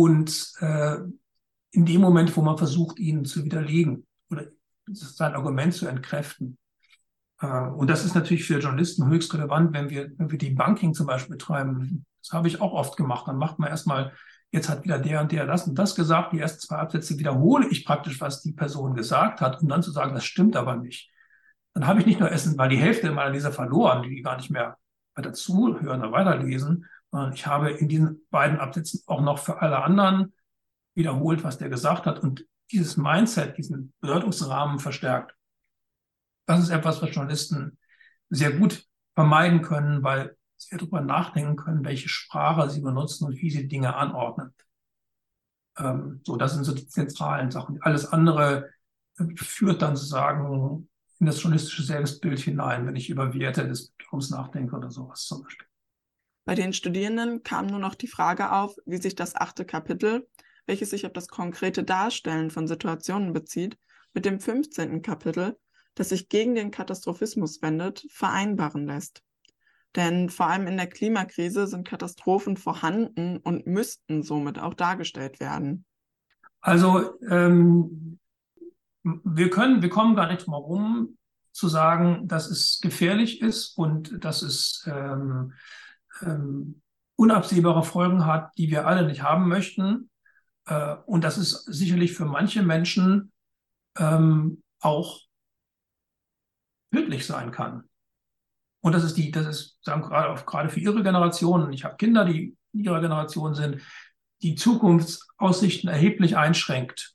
[0.00, 0.96] und äh,
[1.72, 4.46] in dem Moment, wo man versucht, ihn zu widerlegen oder
[4.90, 6.56] sein Argument zu entkräften.
[7.38, 10.94] Äh, und das ist natürlich für Journalisten höchst relevant, wenn wir, wenn wir die Banking
[10.94, 12.06] zum Beispiel betreiben.
[12.22, 13.28] Das habe ich auch oft gemacht.
[13.28, 14.12] Dann macht man erstmal,
[14.50, 16.32] jetzt hat wieder der und der das und das gesagt.
[16.32, 19.90] Die ersten zwei Absätze wiederhole ich praktisch, was die Person gesagt hat, um dann zu
[19.90, 21.10] sagen, das stimmt aber nicht.
[21.74, 24.50] Dann habe ich nicht nur Essen, weil die Hälfte meiner Leser verloren, die gar nicht
[24.50, 24.78] mehr
[25.14, 26.86] weiter zuhören oder weiterlesen,
[27.32, 30.32] ich habe in diesen beiden Absätzen auch noch für alle anderen
[30.94, 35.34] wiederholt, was der gesagt hat und dieses Mindset, diesen Bedeutungsrahmen verstärkt.
[36.46, 37.78] Das ist etwas, was Journalisten
[38.28, 43.50] sehr gut vermeiden können, weil sie darüber nachdenken können, welche Sprache sie benutzen und wie
[43.50, 44.54] sie Dinge anordnen.
[45.78, 47.82] Ähm, so, das sind so die zentralen Sachen.
[47.82, 48.70] Alles andere
[49.36, 54.76] führt dann sozusagen in das journalistische Selbstbild hinein, wenn ich über Werte des Publikums nachdenke
[54.76, 55.69] oder sowas zum Beispiel.
[56.44, 60.28] Bei den Studierenden kam nur noch die Frage auf, wie sich das achte Kapitel,
[60.66, 63.78] welches sich auf das konkrete Darstellen von Situationen bezieht,
[64.14, 65.02] mit dem 15.
[65.02, 65.58] Kapitel,
[65.94, 69.22] das sich gegen den Katastrophismus wendet, vereinbaren lässt.
[69.96, 75.84] Denn vor allem in der Klimakrise sind Katastrophen vorhanden und müssten somit auch dargestellt werden.
[76.60, 78.18] Also ähm,
[79.02, 81.18] wir können, wir kommen gar nicht drum herum
[81.52, 85.54] zu sagen, dass es gefährlich ist und dass es ähm,
[86.22, 86.82] ähm,
[87.16, 90.10] unabsehbare Folgen hat, die wir alle nicht haben möchten.
[90.66, 93.32] Äh, und das ist sicherlich für manche Menschen
[93.98, 95.20] ähm, auch
[96.92, 97.84] tödlich sein kann.
[98.80, 102.24] Und das ist die, das ist sagen gerade, gerade für ihre Generation, ich habe Kinder,
[102.24, 103.82] die in ihrer Generation sind,
[104.42, 107.14] die Zukunftsaussichten erheblich einschränkt.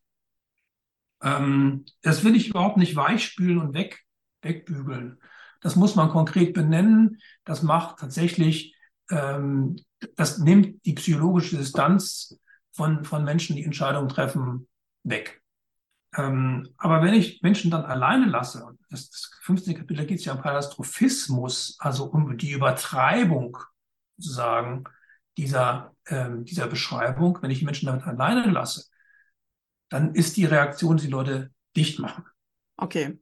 [1.23, 4.03] Ähm, das will ich überhaupt nicht weichspülen und weg,
[4.41, 5.19] wegbügeln.
[5.61, 7.19] Das muss man konkret benennen.
[7.43, 8.74] Das macht tatsächlich
[9.09, 9.77] ähm,
[10.15, 12.39] das nimmt die psychologische Distanz
[12.71, 14.67] von, von Menschen, die Entscheidungen treffen,
[15.03, 15.41] weg.
[16.17, 19.75] Ähm, aber wenn ich Menschen dann alleine lasse, das, das 15.
[19.75, 23.57] Kapitel geht es ja um Katastrophismus, also um die Übertreibung
[24.17, 24.85] sozusagen
[25.37, 28.85] dieser, ähm, dieser Beschreibung, wenn ich die Menschen damit alleine lasse,
[29.89, 32.25] dann ist die Reaktion, dass die Leute dicht machen.
[32.77, 33.19] Okay,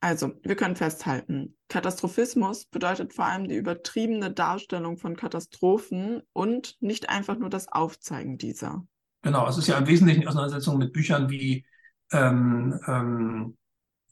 [0.00, 7.08] also, wir können festhalten, Katastrophismus bedeutet vor allem die übertriebene Darstellung von Katastrophen und nicht
[7.10, 8.86] einfach nur das Aufzeigen dieser.
[9.22, 11.66] Genau, es ist ja im Wesentlichen Auseinandersetzung mit Büchern wie
[12.12, 13.56] ähm, ähm,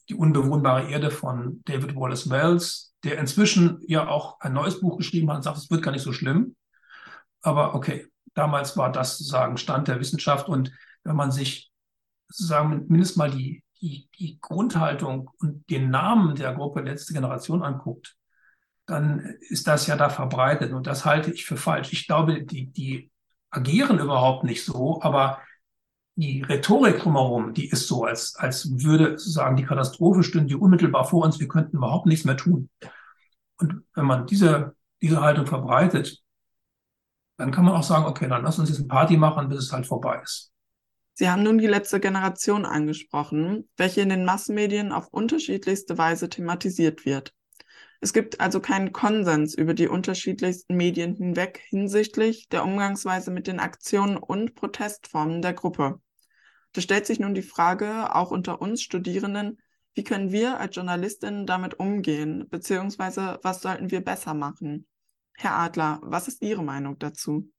[0.09, 5.31] Die unbewohnbare Erde von David Wallace Wells, der inzwischen ja auch ein neues Buch geschrieben
[5.31, 6.57] hat und sagt, es wird gar nicht so schlimm.
[7.41, 10.73] Aber okay, damals war das sozusagen Stand der Wissenschaft und
[11.05, 11.71] wenn man sich
[12.29, 18.17] sozusagen mindestens mal die, die, die Grundhaltung und den Namen der Gruppe Letzte Generation anguckt,
[18.87, 21.93] dann ist das ja da verbreitet und das halte ich für falsch.
[21.93, 23.11] Ich glaube, die, die
[23.51, 25.41] agieren überhaupt nicht so, aber
[26.17, 31.25] die Rhetorik drumherum, die ist so, als, als würde sozusagen die Katastrophe stünde unmittelbar vor
[31.25, 32.71] uns, wir könnten überhaupt nichts mehr tun.
[33.59, 36.21] Und wenn man diese, diese Haltung verbreitet,
[37.37, 39.73] dann kann man auch sagen, okay, dann lass uns jetzt eine Party machen, bis es
[39.73, 40.53] halt vorbei ist.
[41.19, 47.05] Sie haben nun die letzte Generation angesprochen, welche in den Massenmedien auf unterschiedlichste Weise thematisiert
[47.07, 47.35] wird.
[48.01, 53.59] Es gibt also keinen Konsens über die unterschiedlichsten Medien hinweg hinsichtlich der Umgangsweise mit den
[53.59, 56.01] Aktionen und Protestformen der Gruppe.
[56.73, 59.59] Da stellt sich nun die Frage, auch unter uns Studierenden,
[59.95, 64.87] wie können wir als Journalistinnen damit umgehen, beziehungsweise was sollten wir besser machen?
[65.35, 67.51] Herr Adler, was ist Ihre Meinung dazu?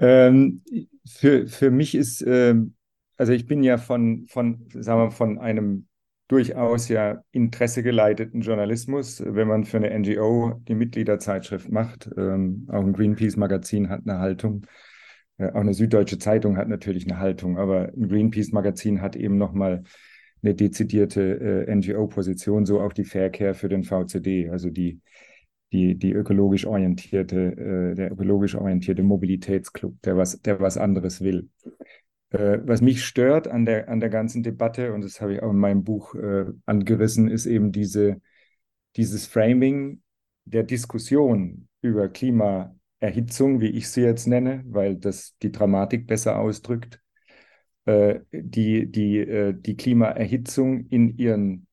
[0.00, 0.62] Ähm,
[1.06, 2.74] für, für mich ist, ähm,
[3.16, 5.86] also ich bin ja von, von, sagen wir, von einem
[6.28, 12.08] durchaus ja interessegeleiteten Journalismus, wenn man für eine NGO die Mitgliederzeitschrift macht.
[12.16, 14.66] Ähm, auch ein Greenpeace-Magazin hat eine Haltung.
[15.38, 19.82] Äh, auch eine Süddeutsche Zeitung hat natürlich eine Haltung, aber ein Greenpeace-Magazin hat eben nochmal
[20.42, 25.00] eine dezidierte äh, NGO-Position, so auch die Faircare für den VCD, also die,
[25.72, 31.48] die, die ökologisch orientierte, äh, der ökologisch orientierte Mobilitätsclub, der was, der was anderes will.
[32.30, 35.50] Äh, was mich stört an der, an der ganzen Debatte, und das habe ich auch
[35.50, 38.20] in meinem Buch äh, angerissen, ist eben diese,
[38.96, 40.02] dieses Framing
[40.44, 47.00] der Diskussion über Klimaerhitzung, wie ich sie jetzt nenne, weil das die Dramatik besser ausdrückt,
[47.84, 51.66] äh, die, die, äh, die Klimaerhitzung in ihren,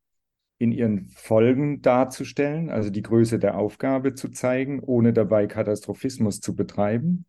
[0.58, 6.56] in ihren Folgen darzustellen, also die Größe der Aufgabe zu zeigen, ohne dabei Katastrophismus zu
[6.56, 7.26] betreiben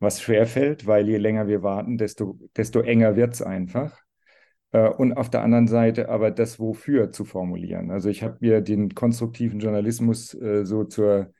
[0.00, 3.98] was schwerfällt, weil je länger wir warten, desto, desto enger wird es einfach.
[4.72, 7.90] Äh, und auf der anderen Seite aber das Wofür zu formulieren.
[7.90, 11.32] Also ich habe mir den konstruktiven Journalismus äh, so zur,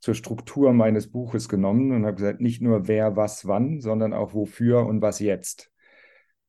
[0.00, 4.34] zur Struktur meines Buches genommen und habe gesagt, nicht nur wer, was, wann, sondern auch
[4.34, 5.70] wofür und was jetzt.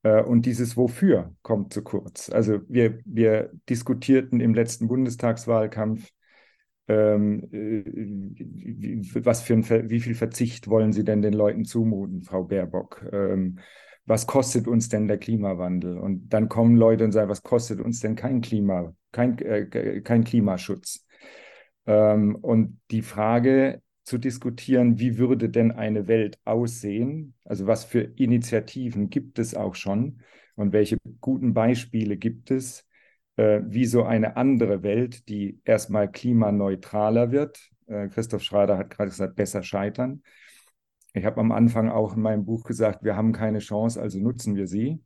[0.03, 2.29] Äh, und dieses Wofür kommt zu kurz.
[2.29, 6.09] Also wir, wir diskutierten im letzten Bundestagswahlkampf
[6.89, 12.43] ähm, äh, was für ein, wie viel Verzicht wollen Sie denn den Leuten zumuten, Frau
[12.43, 13.05] Baerbock?
[13.13, 13.59] Ähm,
[14.05, 15.99] was kostet uns denn der Klimawandel?
[15.99, 20.23] Und dann kommen Leute und sagen, was kostet uns denn kein Klima, kein, äh, kein
[20.23, 21.05] Klimaschutz?
[21.85, 27.35] Ähm, und die Frage zu diskutieren, wie würde denn eine Welt aussehen?
[27.45, 30.21] Also was für Initiativen gibt es auch schon
[30.55, 32.85] und welche guten Beispiele gibt es?
[33.39, 37.71] äh, wie so eine andere Welt, die erstmal klimaneutraler wird.
[37.87, 40.23] Äh, Christoph Schrader hat gerade gesagt, besser scheitern.
[41.13, 44.55] Ich habe am Anfang auch in meinem Buch gesagt, wir haben keine Chance, also nutzen
[44.55, 45.01] wir sie.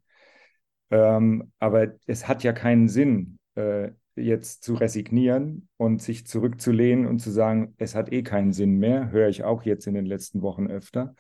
[0.90, 7.20] Ähm, aber es hat ja keinen Sinn, äh, jetzt zu resignieren und sich zurückzulehnen und
[7.20, 10.42] zu sagen, es hat eh keinen Sinn mehr, höre ich auch jetzt in den letzten
[10.42, 11.16] Wochen öfter.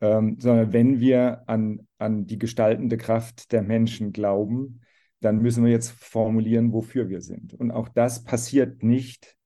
[0.00, 4.82] Ähm, sondern wenn wir an, an die gestaltende Kraft der Menschen glauben,
[5.20, 7.54] dann müssen wir jetzt formulieren, wofür wir sind.
[7.54, 9.36] Und auch das passiert nicht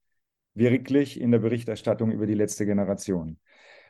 [0.55, 3.39] wirklich in der Berichterstattung über die letzte Generation.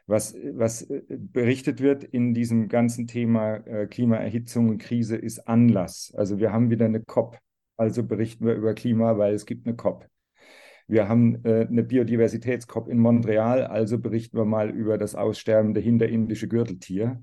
[0.06, 6.12] Was, was äh, berichtet wird in diesem ganzen Thema äh, Klimaerhitzung und Krise ist Anlass.
[6.16, 7.38] Also wir haben wieder eine COP,
[7.80, 10.06] also berichten wir über Klima, weil es gibt eine COP.
[10.86, 16.46] Wir haben äh, eine Biodiversitäts-COP in Montreal, also berichten wir mal über das aussterbende hinterindische
[16.46, 17.22] Gürteltier,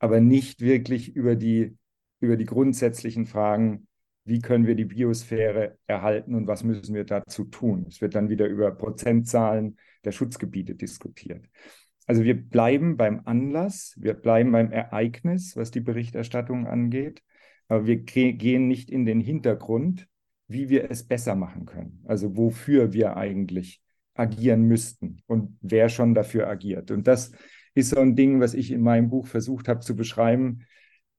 [0.00, 1.76] aber nicht wirklich über die
[2.20, 3.86] über die grundsätzlichen Fragen,
[4.24, 7.84] wie können wir die Biosphäre erhalten und was müssen wir dazu tun.
[7.88, 11.46] Es wird dann wieder über Prozentzahlen der Schutzgebiete diskutiert.
[12.06, 17.22] Also wir bleiben beim Anlass, wir bleiben beim Ereignis, was die Berichterstattung angeht,
[17.68, 20.08] aber wir gehen nicht in den Hintergrund,
[20.48, 22.02] wie wir es besser machen können.
[22.06, 23.80] Also wofür wir eigentlich
[24.14, 26.90] agieren müssten und wer schon dafür agiert.
[26.90, 27.32] Und das
[27.74, 30.60] ist so ein Ding, was ich in meinem Buch versucht habe zu beschreiben,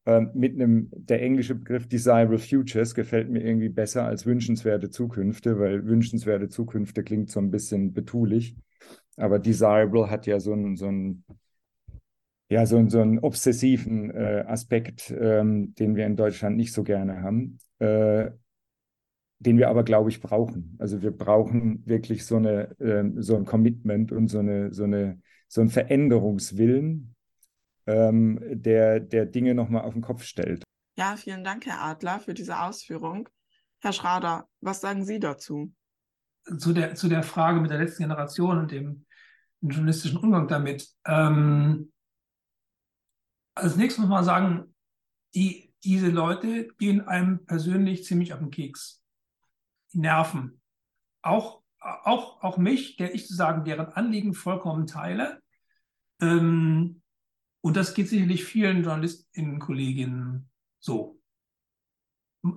[0.05, 5.59] ähm, mit einem, der englische Begriff Desirable Futures gefällt mir irgendwie besser als wünschenswerte Zukünfte,
[5.59, 8.55] weil wünschenswerte Zukünfte klingt so ein bisschen betulich.
[9.17, 11.23] Aber Desirable hat ja so einen, so einen,
[12.49, 17.21] ja, so, so einen obsessiven äh, Aspekt, ähm, den wir in Deutschland nicht so gerne
[17.21, 18.29] haben, äh,
[19.39, 20.75] den wir aber, glaube ich, brauchen.
[20.79, 25.21] Also wir brauchen wirklich so, eine, äh, so ein Commitment und so, eine, so, eine,
[25.47, 27.15] so einen Veränderungswillen,
[27.87, 30.63] ähm, der, der Dinge nochmal auf den Kopf stellt.
[30.97, 33.27] Ja, vielen Dank, Herr Adler, für diese Ausführung.
[33.79, 35.73] Herr Schrader, was sagen Sie dazu?
[36.57, 39.05] Zu der, zu der Frage mit der letzten Generation und dem,
[39.61, 40.87] dem journalistischen Umgang damit.
[41.05, 41.91] Ähm,
[43.55, 44.75] als nächstes muss man sagen,
[45.33, 49.03] die, diese Leute gehen einem persönlich ziemlich auf den Keks.
[49.93, 50.61] Die nerven.
[51.21, 55.41] Auch, auch, auch mich, der ich zu sagen, deren Anliegen vollkommen teile.
[56.21, 57.01] Ähm,
[57.61, 61.19] und das geht sicherlich vielen Journalistinnen, Kolleginnen so.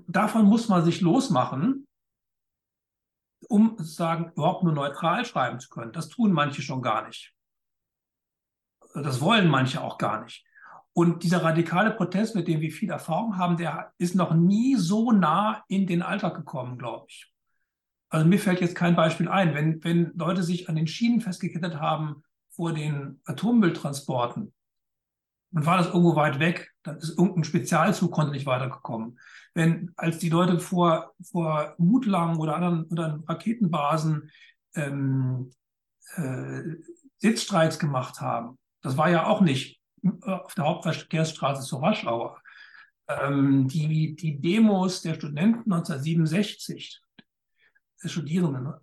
[0.07, 1.87] Davon muss man sich losmachen,
[3.49, 5.93] um sozusagen überhaupt nur neutral schreiben zu können.
[5.93, 7.35] Das tun manche schon gar nicht.
[8.95, 10.48] Das wollen manche auch gar nicht.
[10.99, 15.13] Und dieser radikale Protest, mit dem wir viel Erfahrung haben, der ist noch nie so
[15.13, 17.33] nah in den Alltag gekommen, glaube ich.
[18.09, 19.55] Also mir fällt jetzt kein Beispiel ein.
[19.55, 24.53] Wenn, wenn Leute sich an den Schienen festgekettet haben vor den Atommülltransporten,
[25.53, 29.21] und war das irgendwo weit weg, dann ist irgendein Spezialzug konnte nicht weitergekommen.
[29.55, 34.33] Wenn, als die Leute vor, vor Mutlang oder anderen oder Raketenbasen
[34.75, 35.53] ähm,
[36.17, 36.63] äh,
[37.19, 39.78] Sitzstreiks gemacht haben, das war ja auch nicht
[40.23, 42.41] auf der Hauptverkehrsstraße zur Warschauer.
[43.09, 47.01] Ähm, die, die Demos der Studenten 1967,
[48.03, 48.75] der Studierenden,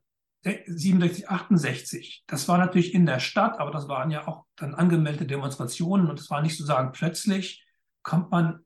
[0.44, 2.24] 67, 68.
[2.28, 6.20] Das war natürlich in der Stadt, aber das waren ja auch dann angemeldete Demonstrationen und
[6.20, 7.66] es war nicht sozusagen plötzlich
[8.04, 8.64] kommt man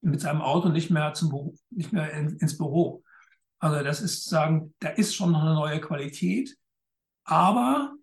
[0.00, 3.04] mit seinem Auto nicht mehr zum Büro, nicht mehr in, ins Büro.
[3.58, 6.56] Also das ist sagen, da ist schon noch eine neue Qualität,
[7.24, 7.94] aber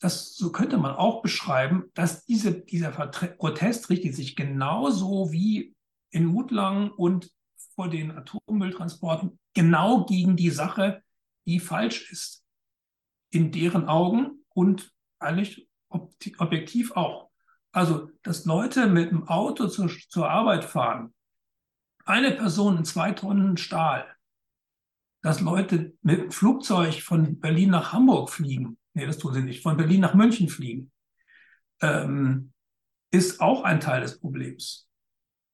[0.00, 5.76] das so könnte man auch beschreiben, dass diese, dieser Protest richtet sich genauso wie
[6.10, 7.30] in Mutlang und
[7.74, 11.02] vor den Atommülltransporten genau gegen die Sache,
[11.46, 12.44] die falsch ist.
[13.30, 15.68] In deren Augen und eigentlich
[16.38, 17.30] objektiv auch.
[17.72, 21.14] Also, dass Leute mit dem Auto zur, zur Arbeit fahren,
[22.04, 24.06] eine Person in zwei Tonnen Stahl,
[25.22, 29.62] dass Leute mit dem Flugzeug von Berlin nach Hamburg fliegen, nee, das tun sie nicht,
[29.62, 30.90] von Berlin nach München fliegen,
[31.80, 32.52] ähm,
[33.10, 34.88] ist auch ein Teil des Problems.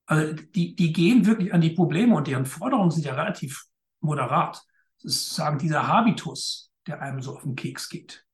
[0.06, 3.64] Also die, die gehen wirklich an die Probleme und deren Forderungen sind ja relativ
[4.00, 4.62] moderat
[5.02, 8.24] ist sozusagen dieser Habitus, der einem so auf den Keks geht.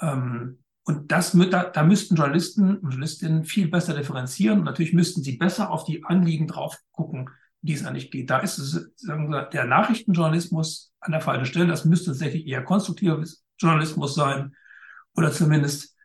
[0.00, 4.60] Ähm, und das da, da müssten Journalisten und Journalistinnen viel besser differenzieren.
[4.60, 7.28] Und natürlich müssten sie besser auf die Anliegen drauf gucken,
[7.60, 8.30] die es eigentlich geht.
[8.30, 11.66] Da ist es, sagen wir, der Nachrichtenjournalismus an der falschen Stelle.
[11.66, 13.18] Das müsste tatsächlich eher konstruktiver
[13.58, 14.54] Journalismus sein
[15.14, 15.96] oder zumindest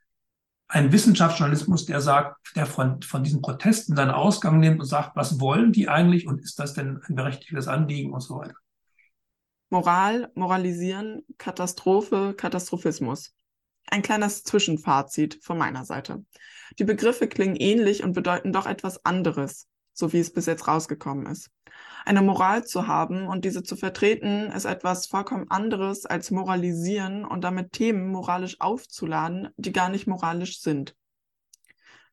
[0.67, 5.39] ein Wissenschaftsjournalismus, der sagt, der von, von diesen Protesten seinen Ausgang nimmt und sagt, was
[5.39, 8.55] wollen die eigentlich und ist das denn ein berechtigtes Anliegen und so weiter.
[9.69, 13.33] Moral, Moralisieren, Katastrophe, Katastrophismus.
[13.89, 16.23] Ein kleines Zwischenfazit von meiner Seite.
[16.79, 21.25] Die Begriffe klingen ähnlich und bedeuten doch etwas anderes, so wie es bis jetzt rausgekommen
[21.25, 21.49] ist.
[22.05, 27.43] Eine Moral zu haben und diese zu vertreten, ist etwas vollkommen anderes als moralisieren und
[27.43, 30.95] damit Themen moralisch aufzuladen, die gar nicht moralisch sind.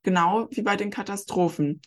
[0.02, 1.80] Genau wie bei den Katastrophen,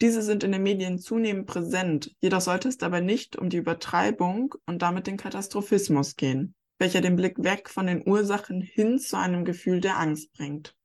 [0.00, 4.54] diese sind in den Medien zunehmend präsent, jedoch sollte es dabei nicht um die Übertreibung
[4.64, 9.44] und damit den Katastrophismus gehen, welcher den Blick weg von den Ursachen hin zu einem
[9.44, 10.76] Gefühl der Angst bringt.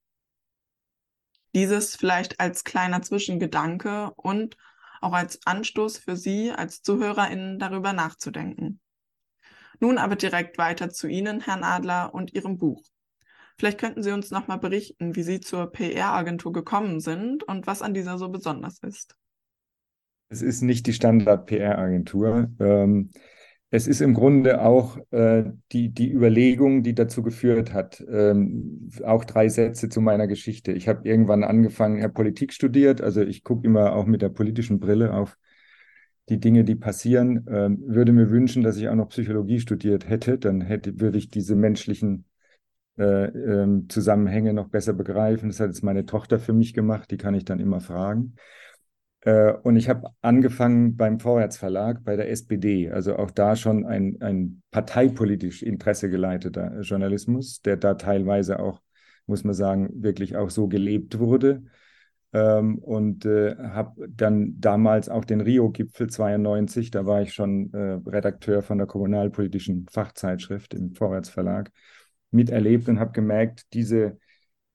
[1.53, 4.57] Dieses vielleicht als kleiner Zwischengedanke und
[5.03, 8.79] auch als Anstoß für Sie als ZuhörerInnen darüber nachzudenken.
[9.79, 12.83] Nun aber direkt weiter zu Ihnen, Herrn Adler, und Ihrem Buch.
[13.57, 17.81] Vielleicht könnten Sie uns noch mal berichten, wie Sie zur PR-Agentur gekommen sind und was
[17.81, 19.15] an dieser so besonders ist.
[20.29, 22.49] Es ist nicht die Standard-PR-Agentur.
[22.59, 23.11] Ähm,
[23.75, 28.05] es ist im Grunde auch äh, die, die Überlegung, die dazu geführt hat.
[28.07, 30.71] Ähm, auch drei Sätze zu meiner Geschichte.
[30.73, 34.79] Ich habe irgendwann angefangen, ich Politik studiert, also ich gucke immer auch mit der politischen
[34.79, 35.39] Brille auf
[36.29, 37.47] die Dinge, die passieren.
[37.49, 41.31] Ähm, würde mir wünschen, dass ich auch noch Psychologie studiert hätte, dann hätte, würde ich
[41.31, 42.25] diese menschlichen
[42.99, 45.49] äh, ähm, Zusammenhänge noch besser begreifen.
[45.49, 48.35] Das hat jetzt meine Tochter für mich gemacht, die kann ich dann immer fragen.
[49.25, 54.17] Äh, und ich habe angefangen beim Vorwärtsverlag, bei der SPD, also auch da schon ein,
[54.21, 58.81] ein parteipolitisch interessegeleiteter Journalismus, der da teilweise auch,
[59.25, 61.63] muss man sagen, wirklich auch so gelebt wurde.
[62.33, 67.99] Ähm, und äh, habe dann damals auch den Rio-Gipfel 92, da war ich schon äh,
[68.09, 71.71] Redakteur von der kommunalpolitischen Fachzeitschrift im Vorwärtsverlag
[72.31, 74.17] miterlebt und habe gemerkt, diese,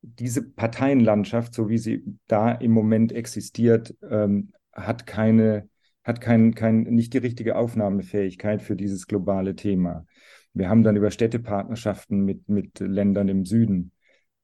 [0.03, 5.69] diese Parteienlandschaft, so wie sie da im Moment existiert, ähm, hat keine,
[6.05, 10.07] hat kein, kein, nicht die richtige Aufnahmefähigkeit für dieses globale Thema.
[10.55, 13.93] Wir haben dann über Städtepartnerschaften mit, mit Ländern im Süden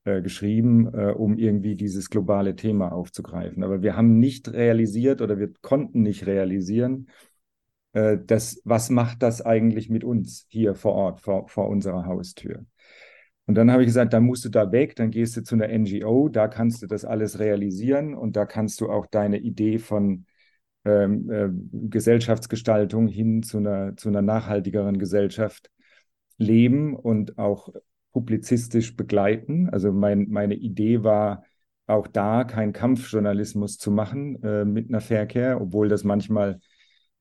[0.05, 3.63] äh, geschrieben, äh, um irgendwie dieses globale Thema aufzugreifen.
[3.63, 7.09] Aber wir haben nicht realisiert oder wir konnten nicht realisieren,
[7.95, 12.67] äh, dass, was macht das eigentlich mit uns hier vor Ort, vor, vor unserer Haustür.
[13.47, 15.69] Und dann habe ich gesagt, dann musst du da weg, dann gehst du zu einer
[15.69, 20.25] NGO, da kannst du das alles realisieren und da kannst du auch deine Idee von
[20.85, 21.49] ähm, äh,
[21.89, 25.71] Gesellschaftsgestaltung hin zu einer, zu einer nachhaltigeren Gesellschaft
[26.39, 27.69] leben und auch
[28.13, 29.69] publizistisch begleiten.
[29.71, 31.45] Also mein, meine Idee war,
[31.87, 36.61] auch da keinen Kampfjournalismus zu machen äh, mit einer Verkehr, obwohl das manchmal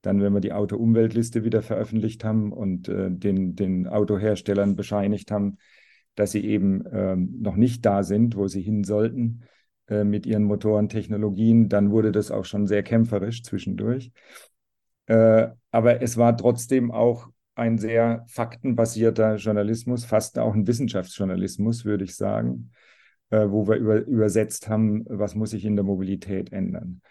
[0.02, 5.58] dann, wenn wir die Auto-Umweltliste wieder veröffentlicht haben und äh, den, den Autoherstellern bescheinigt haben,
[6.16, 9.42] dass sie eben äh, noch nicht da sind, wo sie hin sollten
[9.88, 14.12] äh, mit ihren Motorentechnologien, dann wurde das auch schon sehr kämpferisch zwischendurch.
[15.08, 22.04] Äh, aber es war trotzdem auch ein sehr faktenbasierter Journalismus, fast auch ein Wissenschaftsjournalismus, würde
[22.04, 22.72] ich sagen,
[23.30, 27.02] äh, wo wir über, übersetzt haben, was muss sich in der Mobilität ändern.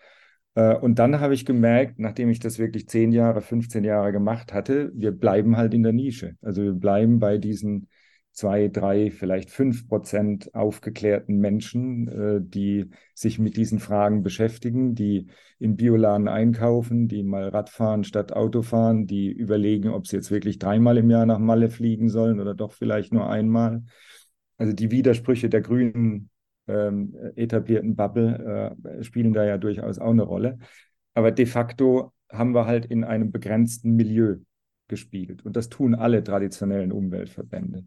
[0.55, 4.53] Äh, und dann habe ich gemerkt, nachdem ich das wirklich zehn Jahre, 15 Jahre gemacht
[4.53, 6.37] hatte, wir bleiben halt in der Nische.
[6.43, 7.89] Also wir bleiben bei diesen
[8.33, 15.29] zwei, drei, vielleicht fünf Prozent aufgeklärten Menschen, äh, die sich mit diesen Fragen beschäftigen, die
[15.59, 20.59] im Bioladen einkaufen, die mal Radfahren statt Auto fahren, die überlegen, ob sie jetzt wirklich
[20.59, 23.83] dreimal im Jahr nach Malle fliegen sollen oder doch vielleicht nur einmal.
[24.57, 26.31] Also die Widersprüche der grünen
[26.69, 30.59] ähm, etablierten Bubble äh, spielen da ja durchaus auch eine Rolle.
[31.15, 34.37] Aber de facto haben wir halt in einem begrenzten Milieu
[34.89, 35.45] gespiegelt.
[35.45, 37.87] Und das tun alle traditionellen Umweltverbände.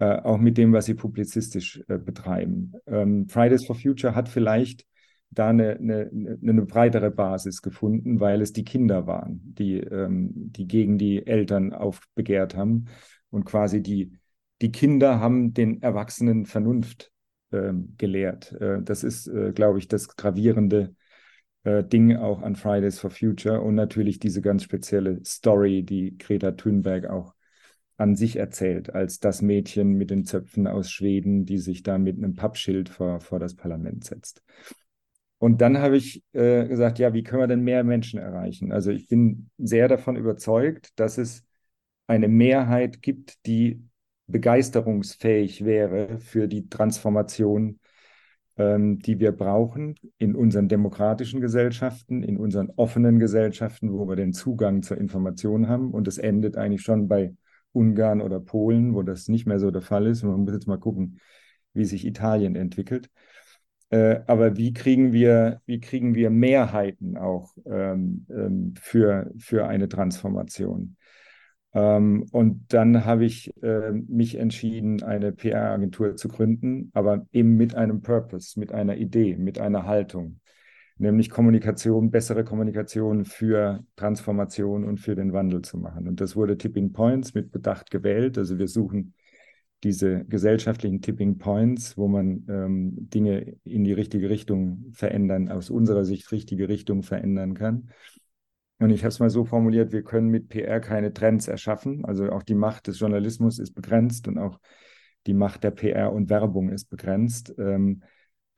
[0.00, 2.72] Äh, auch mit dem, was sie publizistisch äh, betreiben.
[2.86, 4.86] Ähm, Fridays for Future hat vielleicht
[5.30, 10.68] da eine, eine, eine, breitere Basis gefunden, weil es die Kinder waren, die, ähm, die
[10.68, 12.86] gegen die Eltern aufbegehrt haben.
[13.30, 14.12] Und quasi die,
[14.62, 17.12] die Kinder haben den Erwachsenen Vernunft
[17.50, 18.52] ähm, gelehrt.
[18.52, 20.94] Äh, das ist, äh, glaube ich, das gravierende
[21.64, 26.52] äh, Ding auch an Fridays for Future und natürlich diese ganz spezielle Story, die Greta
[26.52, 27.34] Thunberg auch
[27.98, 32.16] an sich erzählt, als das Mädchen mit den Zöpfen aus Schweden, die sich da mit
[32.16, 34.42] einem Pappschild vor, vor das Parlament setzt.
[35.38, 38.72] Und dann habe ich äh, gesagt, ja, wie können wir denn mehr Menschen erreichen?
[38.72, 41.44] Also ich bin sehr davon überzeugt, dass es
[42.06, 43.82] eine Mehrheit gibt, die
[44.28, 47.80] begeisterungsfähig wäre für die Transformation,
[48.56, 54.32] ähm, die wir brauchen in unseren demokratischen Gesellschaften, in unseren offenen Gesellschaften, wo wir den
[54.32, 55.92] Zugang zur Information haben.
[55.92, 57.34] Und es endet eigentlich schon bei
[57.72, 60.22] Ungarn oder Polen, wo das nicht mehr so der Fall ist.
[60.22, 61.20] Und man muss jetzt mal gucken,
[61.72, 63.10] wie sich Italien entwickelt.
[63.90, 69.88] Äh, aber wie kriegen wir, wie kriegen wir Mehrheiten auch ähm, ähm, für, für eine
[69.88, 70.96] Transformation?
[71.72, 77.74] Ähm, und dann habe ich äh, mich entschieden, eine PR-Agentur zu gründen, aber eben mit
[77.74, 80.40] einem Purpose, mit einer Idee, mit einer Haltung
[80.98, 86.08] nämlich Kommunikation, bessere Kommunikation für Transformation und für den Wandel zu machen.
[86.08, 88.36] Und das wurde Tipping Points mit Bedacht gewählt.
[88.36, 89.14] Also wir suchen
[89.84, 96.04] diese gesellschaftlichen Tipping Points, wo man ähm, Dinge in die richtige Richtung verändern, aus unserer
[96.04, 97.90] Sicht richtige Richtung verändern kann.
[98.80, 102.04] Und ich habe es mal so formuliert, wir können mit PR keine Trends erschaffen.
[102.04, 104.58] Also auch die Macht des Journalismus ist begrenzt und auch
[105.26, 107.54] die Macht der PR und Werbung ist begrenzt.
[107.58, 108.02] Ähm,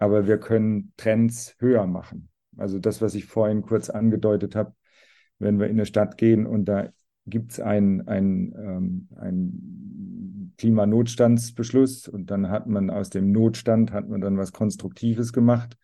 [0.01, 2.31] aber wir können Trends höher machen.
[2.57, 4.75] Also das, was ich vorhin kurz angedeutet habe,
[5.39, 6.89] wenn wir in eine Stadt gehen und da
[7.27, 14.21] gibt es einen ein, ähm, Klimanotstandsbeschluss und dann hat man aus dem Notstand, hat man
[14.21, 15.77] dann was Konstruktives gemacht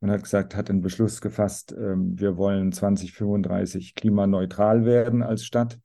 [0.00, 5.78] und hat gesagt, hat einen Beschluss gefasst, ähm, wir wollen 2035 klimaneutral werden als Stadt.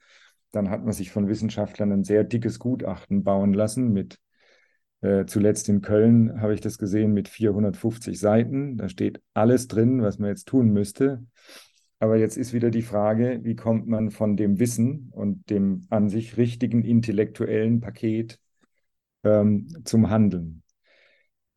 [0.52, 4.20] Dann hat man sich von Wissenschaftlern ein sehr dickes Gutachten bauen lassen mit
[5.02, 8.78] äh, zuletzt in Köln habe ich das gesehen mit 450 Seiten.
[8.78, 11.26] Da steht alles drin, was man jetzt tun müsste.
[12.00, 16.10] Aber jetzt ist wieder die Frage, wie kommt man von dem Wissen und dem an
[16.10, 18.40] sich richtigen intellektuellen Paket
[19.24, 20.64] ähm, zum Handeln?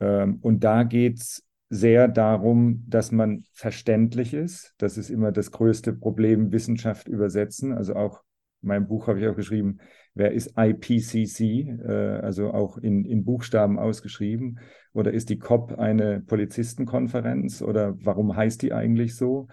[0.00, 4.74] Ähm, und da geht es sehr darum, dass man verständlich ist.
[4.78, 7.72] Das ist immer das größte Problem, Wissenschaft übersetzen.
[7.72, 8.22] Also auch
[8.62, 9.78] mein Buch habe ich auch geschrieben,
[10.14, 14.60] wer ist IPCC, äh, also auch in, in Buchstaben ausgeschrieben,
[14.92, 19.48] oder ist die COP eine Polizistenkonferenz oder warum heißt die eigentlich so?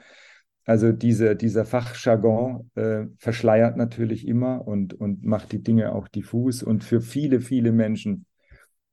[0.65, 6.61] Also diese, dieser Fachjargon äh, verschleiert natürlich immer und, und macht die Dinge auch diffus
[6.61, 8.25] und für viele, viele Menschen,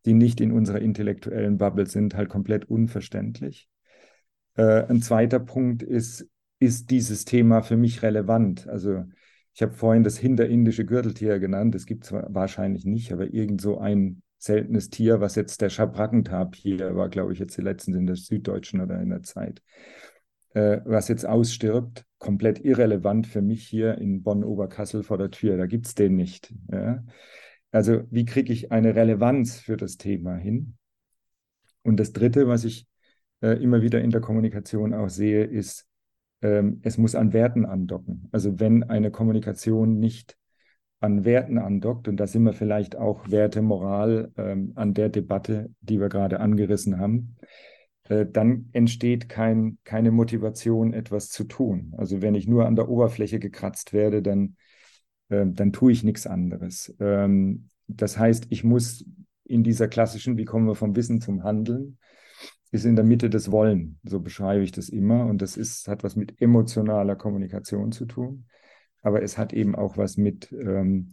[0.06, 3.68] die nicht in unserer intellektuellen Bubble sind, halt komplett unverständlich.
[4.54, 6.26] Äh, ein zweiter Punkt ist,
[6.60, 8.66] ist dieses Thema für mich relevant?
[8.68, 9.04] Also
[9.56, 11.74] ich habe vorhin das hinterindische Gürteltier genannt.
[11.74, 16.94] Das gibt es wahrscheinlich nicht, aber irgend so ein seltenes Tier, was jetzt der Schabrackentapir
[16.94, 19.62] war, glaube ich, jetzt die letzten in der Süddeutschen oder in der Zeit,
[20.52, 25.56] äh, was jetzt ausstirbt, komplett irrelevant für mich hier in Bonn-Oberkassel vor der Tür.
[25.56, 26.52] Da gibt es den nicht.
[26.70, 27.02] Ja?
[27.70, 30.76] Also wie kriege ich eine Relevanz für das Thema hin?
[31.82, 32.86] Und das Dritte, was ich
[33.40, 35.86] äh, immer wieder in der Kommunikation auch sehe, ist,
[36.82, 38.28] es muss an Werten andocken.
[38.32, 40.36] Also wenn eine Kommunikation nicht
[41.00, 45.70] an Werten andockt, und da sind wir vielleicht auch Werte, Moral ähm, an der Debatte,
[45.80, 47.36] die wir gerade angerissen haben,
[48.08, 51.94] äh, dann entsteht kein, keine Motivation, etwas zu tun.
[51.96, 54.56] Also wenn ich nur an der Oberfläche gekratzt werde, dann,
[55.28, 56.94] äh, dann tue ich nichts anderes.
[57.00, 59.04] Ähm, das heißt, ich muss
[59.44, 61.98] in dieser klassischen, wie kommen wir vom Wissen zum Handeln,
[62.70, 63.98] ist in der Mitte des Wollen.
[64.04, 65.26] So beschreibe ich das immer.
[65.26, 68.46] Und das ist, hat was mit emotionaler Kommunikation zu tun.
[69.02, 71.10] Aber es hat eben auch was mit, ähm,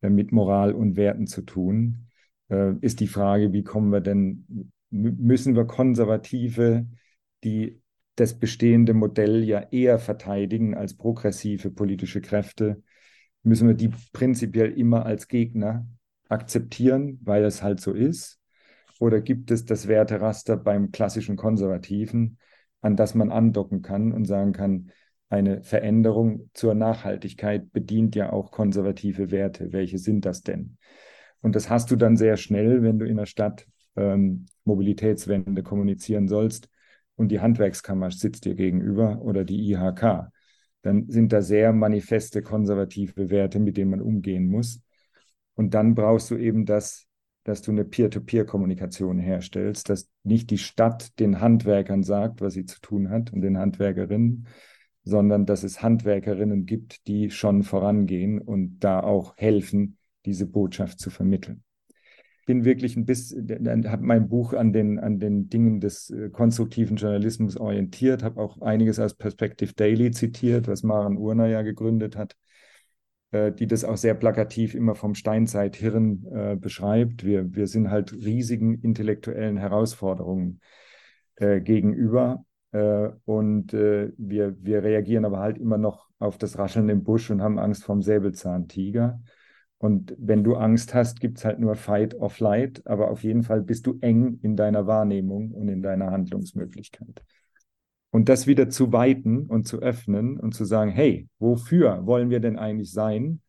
[0.00, 2.08] äh, mit Moral und Werten zu tun.
[2.50, 6.86] Äh, ist die Frage, wie kommen wir denn, müssen wir Konservative,
[7.44, 7.80] die
[8.16, 12.82] das bestehende Modell ja eher verteidigen als progressive politische Kräfte,
[13.42, 15.86] müssen wir die prinzipiell immer als Gegner
[16.28, 18.40] akzeptieren, weil es halt so ist?
[18.98, 22.38] Oder gibt es das Werteraster beim klassischen Konservativen,
[22.80, 24.90] an das man andocken kann und sagen kann,
[25.30, 29.72] eine Veränderung zur Nachhaltigkeit bedient ja auch konservative Werte.
[29.72, 30.78] Welche sind das denn?
[31.40, 36.28] Und das hast du dann sehr schnell, wenn du in der Stadt ähm, Mobilitätswende kommunizieren
[36.28, 36.68] sollst
[37.16, 40.30] und die Handwerkskammer sitzt dir gegenüber oder die IHK.
[40.82, 44.80] Dann sind da sehr manifeste konservative Werte, mit denen man umgehen muss.
[45.54, 47.07] Und dann brauchst du eben das,
[47.48, 52.78] dass du eine Peer-to-Peer-Kommunikation herstellst, dass nicht die Stadt den Handwerkern sagt, was sie zu
[52.82, 54.46] tun hat und den Handwerkerinnen,
[55.02, 59.96] sondern dass es Handwerkerinnen gibt, die schon vorangehen und da auch helfen,
[60.26, 61.62] diese Botschaft zu vermitteln.
[62.40, 63.48] Ich bin wirklich ein bisschen,
[63.88, 68.60] habe mein Buch an den, an den Dingen des äh, konstruktiven Journalismus orientiert, habe auch
[68.60, 72.36] einiges aus Perspective Daily zitiert, was Maren Urner ja gegründet hat,
[73.30, 77.24] die das auch sehr plakativ immer vom Steinzeithirn äh, beschreibt.
[77.24, 80.60] Wir, wir sind halt riesigen intellektuellen Herausforderungen
[81.36, 86.88] äh, gegenüber äh, und äh, wir, wir reagieren aber halt immer noch auf das Rascheln
[86.88, 89.20] im Busch und haben Angst vom Säbelzahntiger.
[89.78, 93.44] Und wenn du Angst hast, gibt es halt nur Fight or Flight, aber auf jeden
[93.44, 97.22] Fall bist du eng in deiner Wahrnehmung und in deiner Handlungsmöglichkeit.
[98.10, 102.40] Und das wieder zu weiten und zu öffnen und zu sagen, hey, wofür wollen wir
[102.40, 103.40] denn eigentlich sein?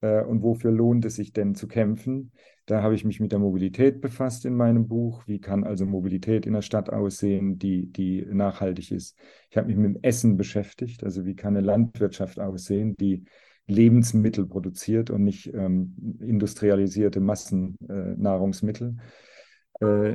[0.00, 2.32] Äh, und wofür lohnt es sich denn zu kämpfen?
[2.66, 5.26] Da habe ich mich mit der Mobilität befasst in meinem Buch.
[5.26, 9.18] Wie kann also Mobilität in der Stadt aussehen, die, die nachhaltig ist?
[9.50, 11.02] Ich habe mich mit dem Essen beschäftigt.
[11.02, 13.24] Also wie kann eine Landwirtschaft aussehen, die
[13.66, 18.96] Lebensmittel produziert und nicht ähm, industrialisierte Massennahrungsmittel?
[18.98, 19.02] Äh,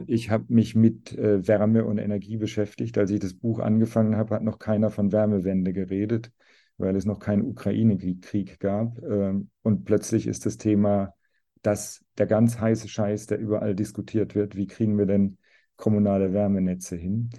[0.07, 2.97] ich habe mich mit äh, Wärme und Energie beschäftigt.
[2.97, 6.31] Als ich das Buch angefangen habe, hat noch keiner von Wärmewende geredet,
[6.77, 9.01] weil es noch keinen Ukraine-Krieg gab.
[9.03, 11.13] Ähm, und plötzlich ist das Thema
[11.61, 14.55] das der ganz heiße Scheiß, der überall diskutiert wird.
[14.55, 15.37] Wie kriegen wir denn
[15.75, 17.29] kommunale Wärmenetze hin?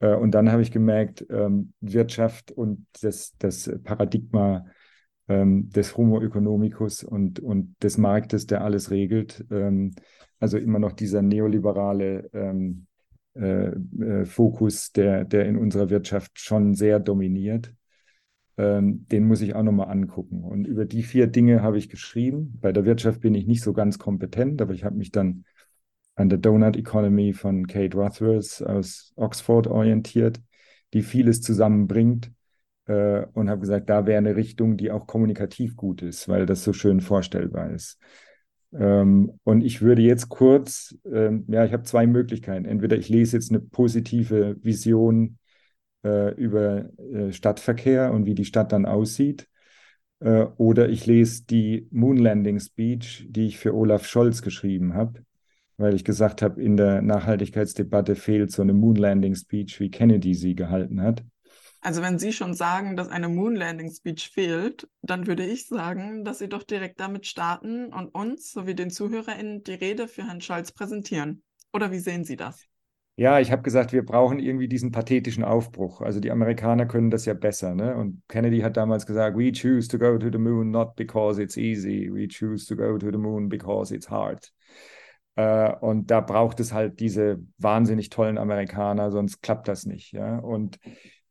[0.00, 4.66] Äh, und dann habe ich gemerkt, ähm, Wirtschaft und das, das Paradigma
[5.28, 9.94] ähm, des Homo economicus und, und des Marktes, der alles regelt, ähm,
[10.38, 12.30] also immer noch dieser neoliberale
[13.34, 13.70] äh,
[14.04, 17.72] äh, Fokus, der, der in unserer Wirtschaft schon sehr dominiert
[18.58, 20.42] ähm, den muss ich auch nochmal angucken.
[20.42, 22.58] Und über die vier Dinge habe ich geschrieben.
[22.60, 25.44] Bei der Wirtschaft bin ich nicht so ganz kompetent, aber ich habe mich dann
[26.14, 30.40] an der Donut Economy von Kate Rothworth aus Oxford orientiert,
[30.94, 32.32] die vieles zusammenbringt
[32.86, 36.64] äh, und habe gesagt, da wäre eine Richtung, die auch kommunikativ gut ist, weil das
[36.64, 37.98] so schön vorstellbar ist.
[38.72, 42.64] Ähm, und ich würde jetzt kurz, ähm, ja, ich habe zwei Möglichkeiten.
[42.64, 45.38] Entweder ich lese jetzt eine positive Vision
[46.04, 49.48] äh, über äh, Stadtverkehr und wie die Stadt dann aussieht.
[50.20, 55.24] Äh, oder ich lese die Moon Landing Speech, die ich für Olaf Scholz geschrieben habe,
[55.76, 60.34] weil ich gesagt habe, in der Nachhaltigkeitsdebatte fehlt so eine Moon Landing Speech, wie Kennedy
[60.34, 61.24] sie gehalten hat.
[61.86, 66.24] Also wenn Sie schon sagen, dass eine Moon Landing Speech fehlt, dann würde ich sagen,
[66.24, 70.40] dass Sie doch direkt damit starten und uns sowie den ZuhörerInnen die Rede für Herrn
[70.40, 71.44] Scholz präsentieren.
[71.72, 72.66] Oder wie sehen Sie das?
[73.14, 76.00] Ja, ich habe gesagt, wir brauchen irgendwie diesen pathetischen Aufbruch.
[76.00, 77.76] Also die Amerikaner können das ja besser.
[77.76, 77.94] Ne?
[77.96, 81.56] Und Kennedy hat damals gesagt, we choose to go to the moon not because it's
[81.56, 84.52] easy, we choose to go to the moon because it's hard.
[85.36, 90.10] Äh, und da braucht es halt diese wahnsinnig tollen Amerikaner, sonst klappt das nicht.
[90.10, 90.38] Ja?
[90.38, 90.80] Und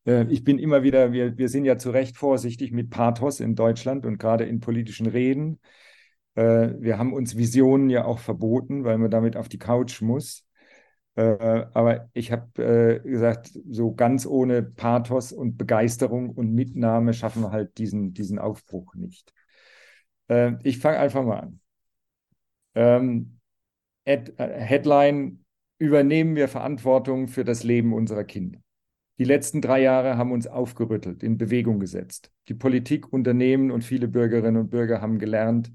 [0.05, 4.05] ich bin immer wieder, wir, wir sind ja zu Recht vorsichtig mit Pathos in Deutschland
[4.05, 5.59] und gerade in politischen Reden.
[6.35, 10.45] Äh, wir haben uns Visionen ja auch verboten, weil man damit auf die Couch muss.
[11.15, 12.63] Äh, aber ich habe
[13.03, 18.37] äh, gesagt, so ganz ohne Pathos und Begeisterung und Mitnahme schaffen wir halt diesen, diesen
[18.37, 19.33] Aufbruch nicht.
[20.27, 21.59] Äh, ich fange einfach mal an.
[22.75, 23.39] Ähm,
[24.05, 25.45] Ad, äh, Headline,
[25.77, 28.59] übernehmen wir Verantwortung für das Leben unserer Kinder.
[29.17, 32.31] Die letzten drei Jahre haben uns aufgerüttelt, in Bewegung gesetzt.
[32.49, 35.71] Die Politik, Unternehmen und viele Bürgerinnen und Bürger haben gelernt,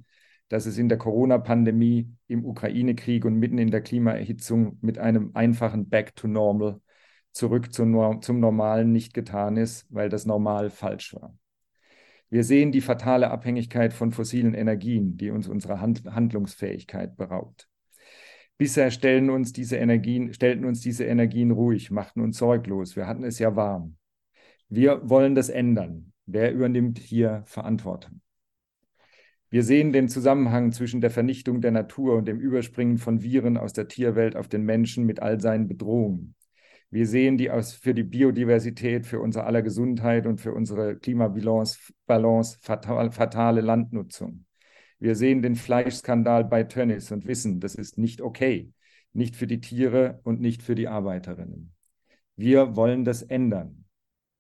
[0.49, 5.89] dass es in der Corona-Pandemie, im Ukraine-Krieg und mitten in der Klimaerhitzung mit einem einfachen
[5.89, 6.81] Back to Normal
[7.33, 11.35] zurück zum, zum Normalen nicht getan ist, weil das Normal falsch war.
[12.29, 17.70] Wir sehen die fatale Abhängigkeit von fossilen Energien, die uns unserer Hand Handlungsfähigkeit beraubt.
[18.61, 22.95] Bisher stellen uns diese Energien, stellten uns diese Energien ruhig, machten uns sorglos.
[22.95, 23.97] Wir hatten es ja warm.
[24.69, 26.13] Wir wollen das ändern.
[26.27, 28.21] Wer übernimmt hier Verantwortung?
[29.49, 33.73] Wir sehen den Zusammenhang zwischen der Vernichtung der Natur und dem Überspringen von Viren aus
[33.73, 36.35] der Tierwelt auf den Menschen mit all seinen Bedrohungen.
[36.91, 41.95] Wir sehen die aus, für die Biodiversität, für unser aller Gesundheit und für unsere Klimabalance
[42.07, 44.45] Balance, fatal, fatale Landnutzung.
[45.01, 48.73] Wir sehen den Fleischskandal bei Tönnies und wissen, das ist nicht okay.
[49.13, 51.75] Nicht für die Tiere und nicht für die Arbeiterinnen.
[52.37, 53.87] Wir wollen das ändern.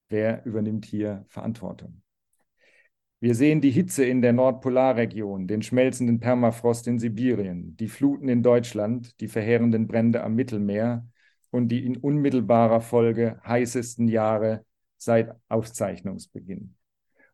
[0.08, 2.02] Wer übernimmt hier Verantwortung?
[3.20, 8.42] Wir sehen die Hitze in der Nordpolarregion, den schmelzenden Permafrost in Sibirien, die Fluten in
[8.42, 11.06] Deutschland, die verheerenden Brände am Mittelmeer
[11.50, 14.64] und die in unmittelbarer Folge heißesten Jahre
[14.96, 16.76] seit Aufzeichnungsbeginn.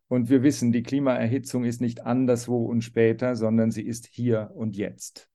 [0.09, 4.77] Und wir wissen, die Klimaerhitzung ist nicht anderswo und später, sondern sie ist hier und
[4.77, 5.29] jetzt.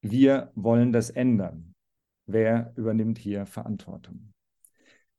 [0.00, 1.74] Wir wollen das ändern.
[2.26, 4.32] Wer übernimmt hier Verantwortung?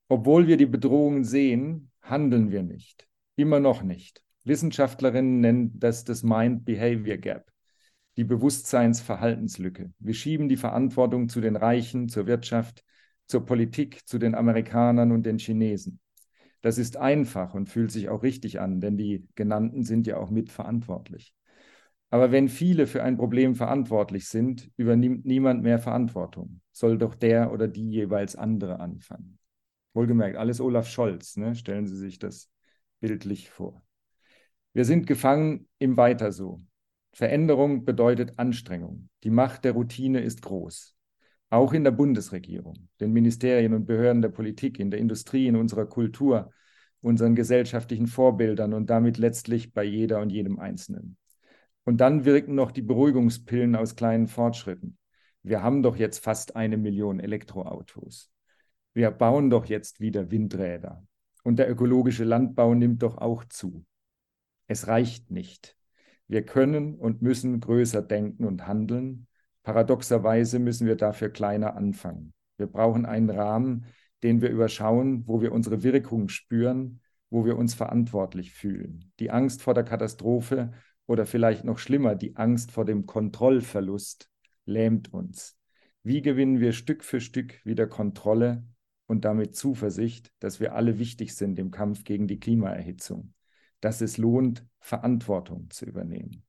[0.10, 3.08] Obwohl wir die Bedrohungen sehen, handeln wir nicht.
[3.38, 4.24] Immer noch nicht.
[4.44, 7.50] Wissenschaftlerinnen nennen das das Mind-Behavior Gap,
[8.18, 9.94] die Bewusstseinsverhaltenslücke.
[10.00, 12.84] Wir schieben die Verantwortung zu den Reichen, zur Wirtschaft,
[13.28, 16.01] zur Politik, zu den Amerikanern und den Chinesen.
[16.62, 20.30] Das ist einfach und fühlt sich auch richtig an, denn die genannten sind ja auch
[20.30, 21.34] mitverantwortlich.
[22.10, 26.62] Aber wenn viele für ein Problem verantwortlich sind, übernimmt niemand mehr Verantwortung.
[26.72, 29.40] Soll doch der oder die jeweils andere anfangen.
[29.94, 31.56] Wohlgemerkt, alles Olaf Scholz, ne?
[31.56, 32.50] stellen Sie sich das
[33.00, 33.82] bildlich vor.
[34.74, 36.62] Wir sind gefangen im Weiter so.
[37.14, 39.10] Veränderung bedeutet Anstrengung.
[39.24, 40.96] Die Macht der Routine ist groß.
[41.52, 45.86] Auch in der Bundesregierung, den Ministerien und Behörden der Politik, in der Industrie, in unserer
[45.86, 46.50] Kultur,
[47.02, 51.18] unseren gesellschaftlichen Vorbildern und damit letztlich bei jeder und jedem Einzelnen.
[51.84, 54.98] Und dann wirken noch die Beruhigungspillen aus kleinen Fortschritten.
[55.44, 58.32] Wir haben doch jetzt fast eine Million Elektroautos.
[58.94, 61.06] Wir bauen doch jetzt wieder Windräder.
[61.44, 63.84] Und der ökologische Landbau nimmt doch auch zu.
[64.68, 65.76] Es reicht nicht.
[66.30, 69.28] Wir können und müssen größer denken und handeln.
[69.64, 72.34] Paradoxerweise müssen wir dafür kleiner anfangen.
[72.58, 73.86] Wir brauchen einen Rahmen,
[74.24, 79.12] den wir überschauen, wo wir unsere Wirkung spüren, wo wir uns verantwortlich fühlen.
[79.20, 80.72] Die Angst vor der Katastrophe
[81.08, 84.30] oder vielleicht noch schlimmer, die Angst vor dem Kontrollverlust
[84.66, 85.58] lähmt uns.
[86.04, 88.64] Wie gewinnen wir Stück für Stück wieder Kontrolle
[89.08, 93.34] und damit Zuversicht, dass wir alle wichtig sind im Kampf gegen die Klimaerhitzung?
[93.82, 96.44] dass es lohnt, Verantwortung zu übernehmen.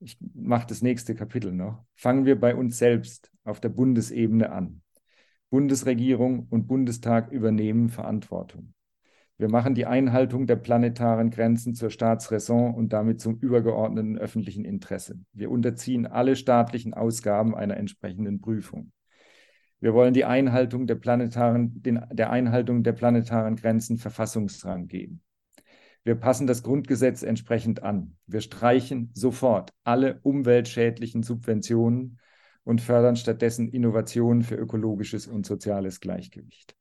[0.00, 1.84] Ich mache das nächste Kapitel noch.
[1.94, 4.82] Fangen wir bei uns selbst auf der Bundesebene an.
[5.50, 8.74] Bundesregierung und Bundestag übernehmen Verantwortung.
[9.36, 15.18] Wir machen die Einhaltung der planetaren Grenzen zur Staatsräson und damit zum übergeordneten öffentlichen Interesse.
[15.32, 18.92] Wir unterziehen alle staatlichen Ausgaben einer entsprechenden Prüfung.
[19.80, 25.20] Wir wollen die Einhaltung der planetaren, den, der Einhaltung der planetaren Grenzen Verfassungsrang geben.
[26.04, 28.16] Wir passen das Grundgesetz entsprechend an.
[28.26, 32.18] Wir streichen sofort alle umweltschädlichen Subventionen
[32.62, 36.76] und fördern stattdessen Innovationen für ökologisches und soziales Gleichgewicht.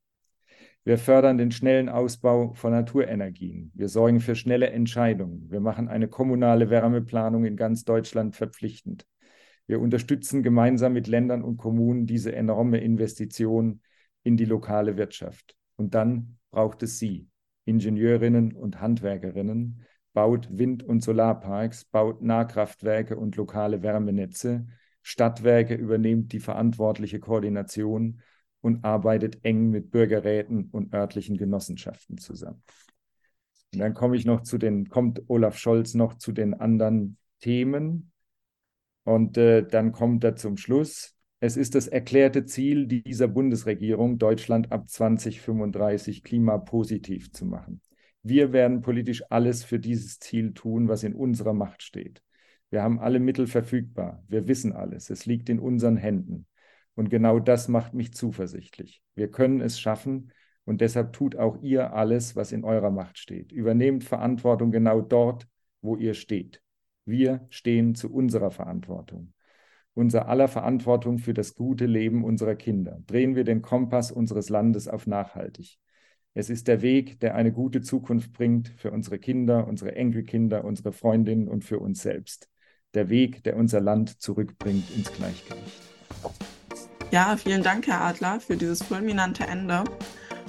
[0.84, 3.71] Wir fördern den schnellen Ausbau von Naturenergien.
[3.74, 5.49] Wir sorgen für schnelle Entscheidungen.
[5.49, 9.07] Wir machen eine kommunale Wärmeplanung in ganz Deutschland verpflichtend.
[9.65, 13.80] Wir unterstützen gemeinsam mit Ländern und Kommunen diese enorme Investition
[14.24, 15.55] in die lokale Wirtschaft.
[15.78, 17.30] Und dann braucht es Sie,
[17.66, 19.84] Ingenieurinnen und Handwerkerinnen,
[20.14, 24.68] baut Wind- und Solarparks, baut Nahkraftwerke und lokale Wärmenetze,
[25.01, 28.22] Stadtwerke übernimmt die verantwortliche Koordination
[28.61, 32.64] und arbeitet eng mit Bürgerräten und örtlichen Genossenschaften zusammen.
[33.74, 38.11] Und dann komme ich noch zu den, kommt Olaf Scholz noch zu den anderen Themen.
[39.03, 41.16] Und äh, dann kommt er zum Schluss.
[41.43, 47.81] Es ist das erklärte Ziel dieser Bundesregierung, Deutschland ab 2035 klimapositiv zu machen.
[48.21, 52.23] Wir werden politisch alles für dieses Ziel tun, was in unserer Macht steht.
[52.69, 54.23] Wir haben alle Mittel verfügbar.
[54.29, 55.09] Wir wissen alles.
[55.09, 56.47] Es liegt in unseren Händen.
[56.95, 59.01] Und genau das macht mich zuversichtlich.
[59.13, 60.31] Wir können es schaffen
[60.63, 63.51] und deshalb tut auch ihr alles, was in eurer Macht steht.
[63.51, 65.45] Übernehmt Verantwortung genau dort,
[65.81, 66.61] wo ihr steht.
[67.03, 69.33] Wir stehen zu unserer Verantwortung.
[69.95, 72.99] Unser aller Verantwortung für das gute Leben unserer Kinder.
[73.05, 75.77] Drehen wir den Kompass unseres Landes auf nachhaltig.
[76.33, 80.91] Es ist der Weg, der eine gute Zukunft bringt für unsere Kinder, unsere Enkelkinder, unsere
[80.91, 82.49] Freundinnen und für uns selbst
[82.93, 85.81] der Weg, der unser Land zurückbringt ins Gleichgewicht.
[87.11, 89.83] Ja, vielen Dank, Herr Adler, für dieses fulminante Ende.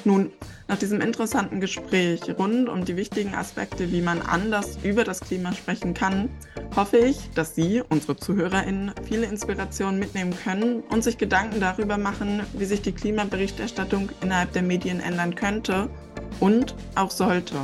[0.07, 0.31] Nun,
[0.69, 5.53] nach diesem interessanten Gespräch rund um die wichtigen Aspekte, wie man anders über das Klima
[5.55, 6.29] sprechen kann,
[6.77, 12.43] hoffe ich, dass Sie, unsere ZuhörerInnen, viele Inspirationen mitnehmen können und sich Gedanken darüber machen,
[12.53, 15.89] wie sich die Klimaberichterstattung innerhalb der Medien ändern könnte
[16.39, 17.57] und auch sollte.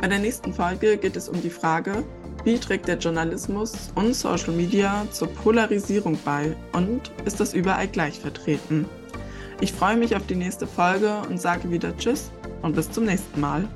[0.00, 2.04] Bei der nächsten Folge geht es um die Frage,
[2.44, 8.18] wie trägt der Journalismus und Social Media zur Polarisierung bei und ist das überall gleich
[8.20, 8.86] vertreten?
[9.60, 12.30] Ich freue mich auf die nächste Folge und sage wieder Tschüss
[12.60, 13.66] und bis zum nächsten Mal.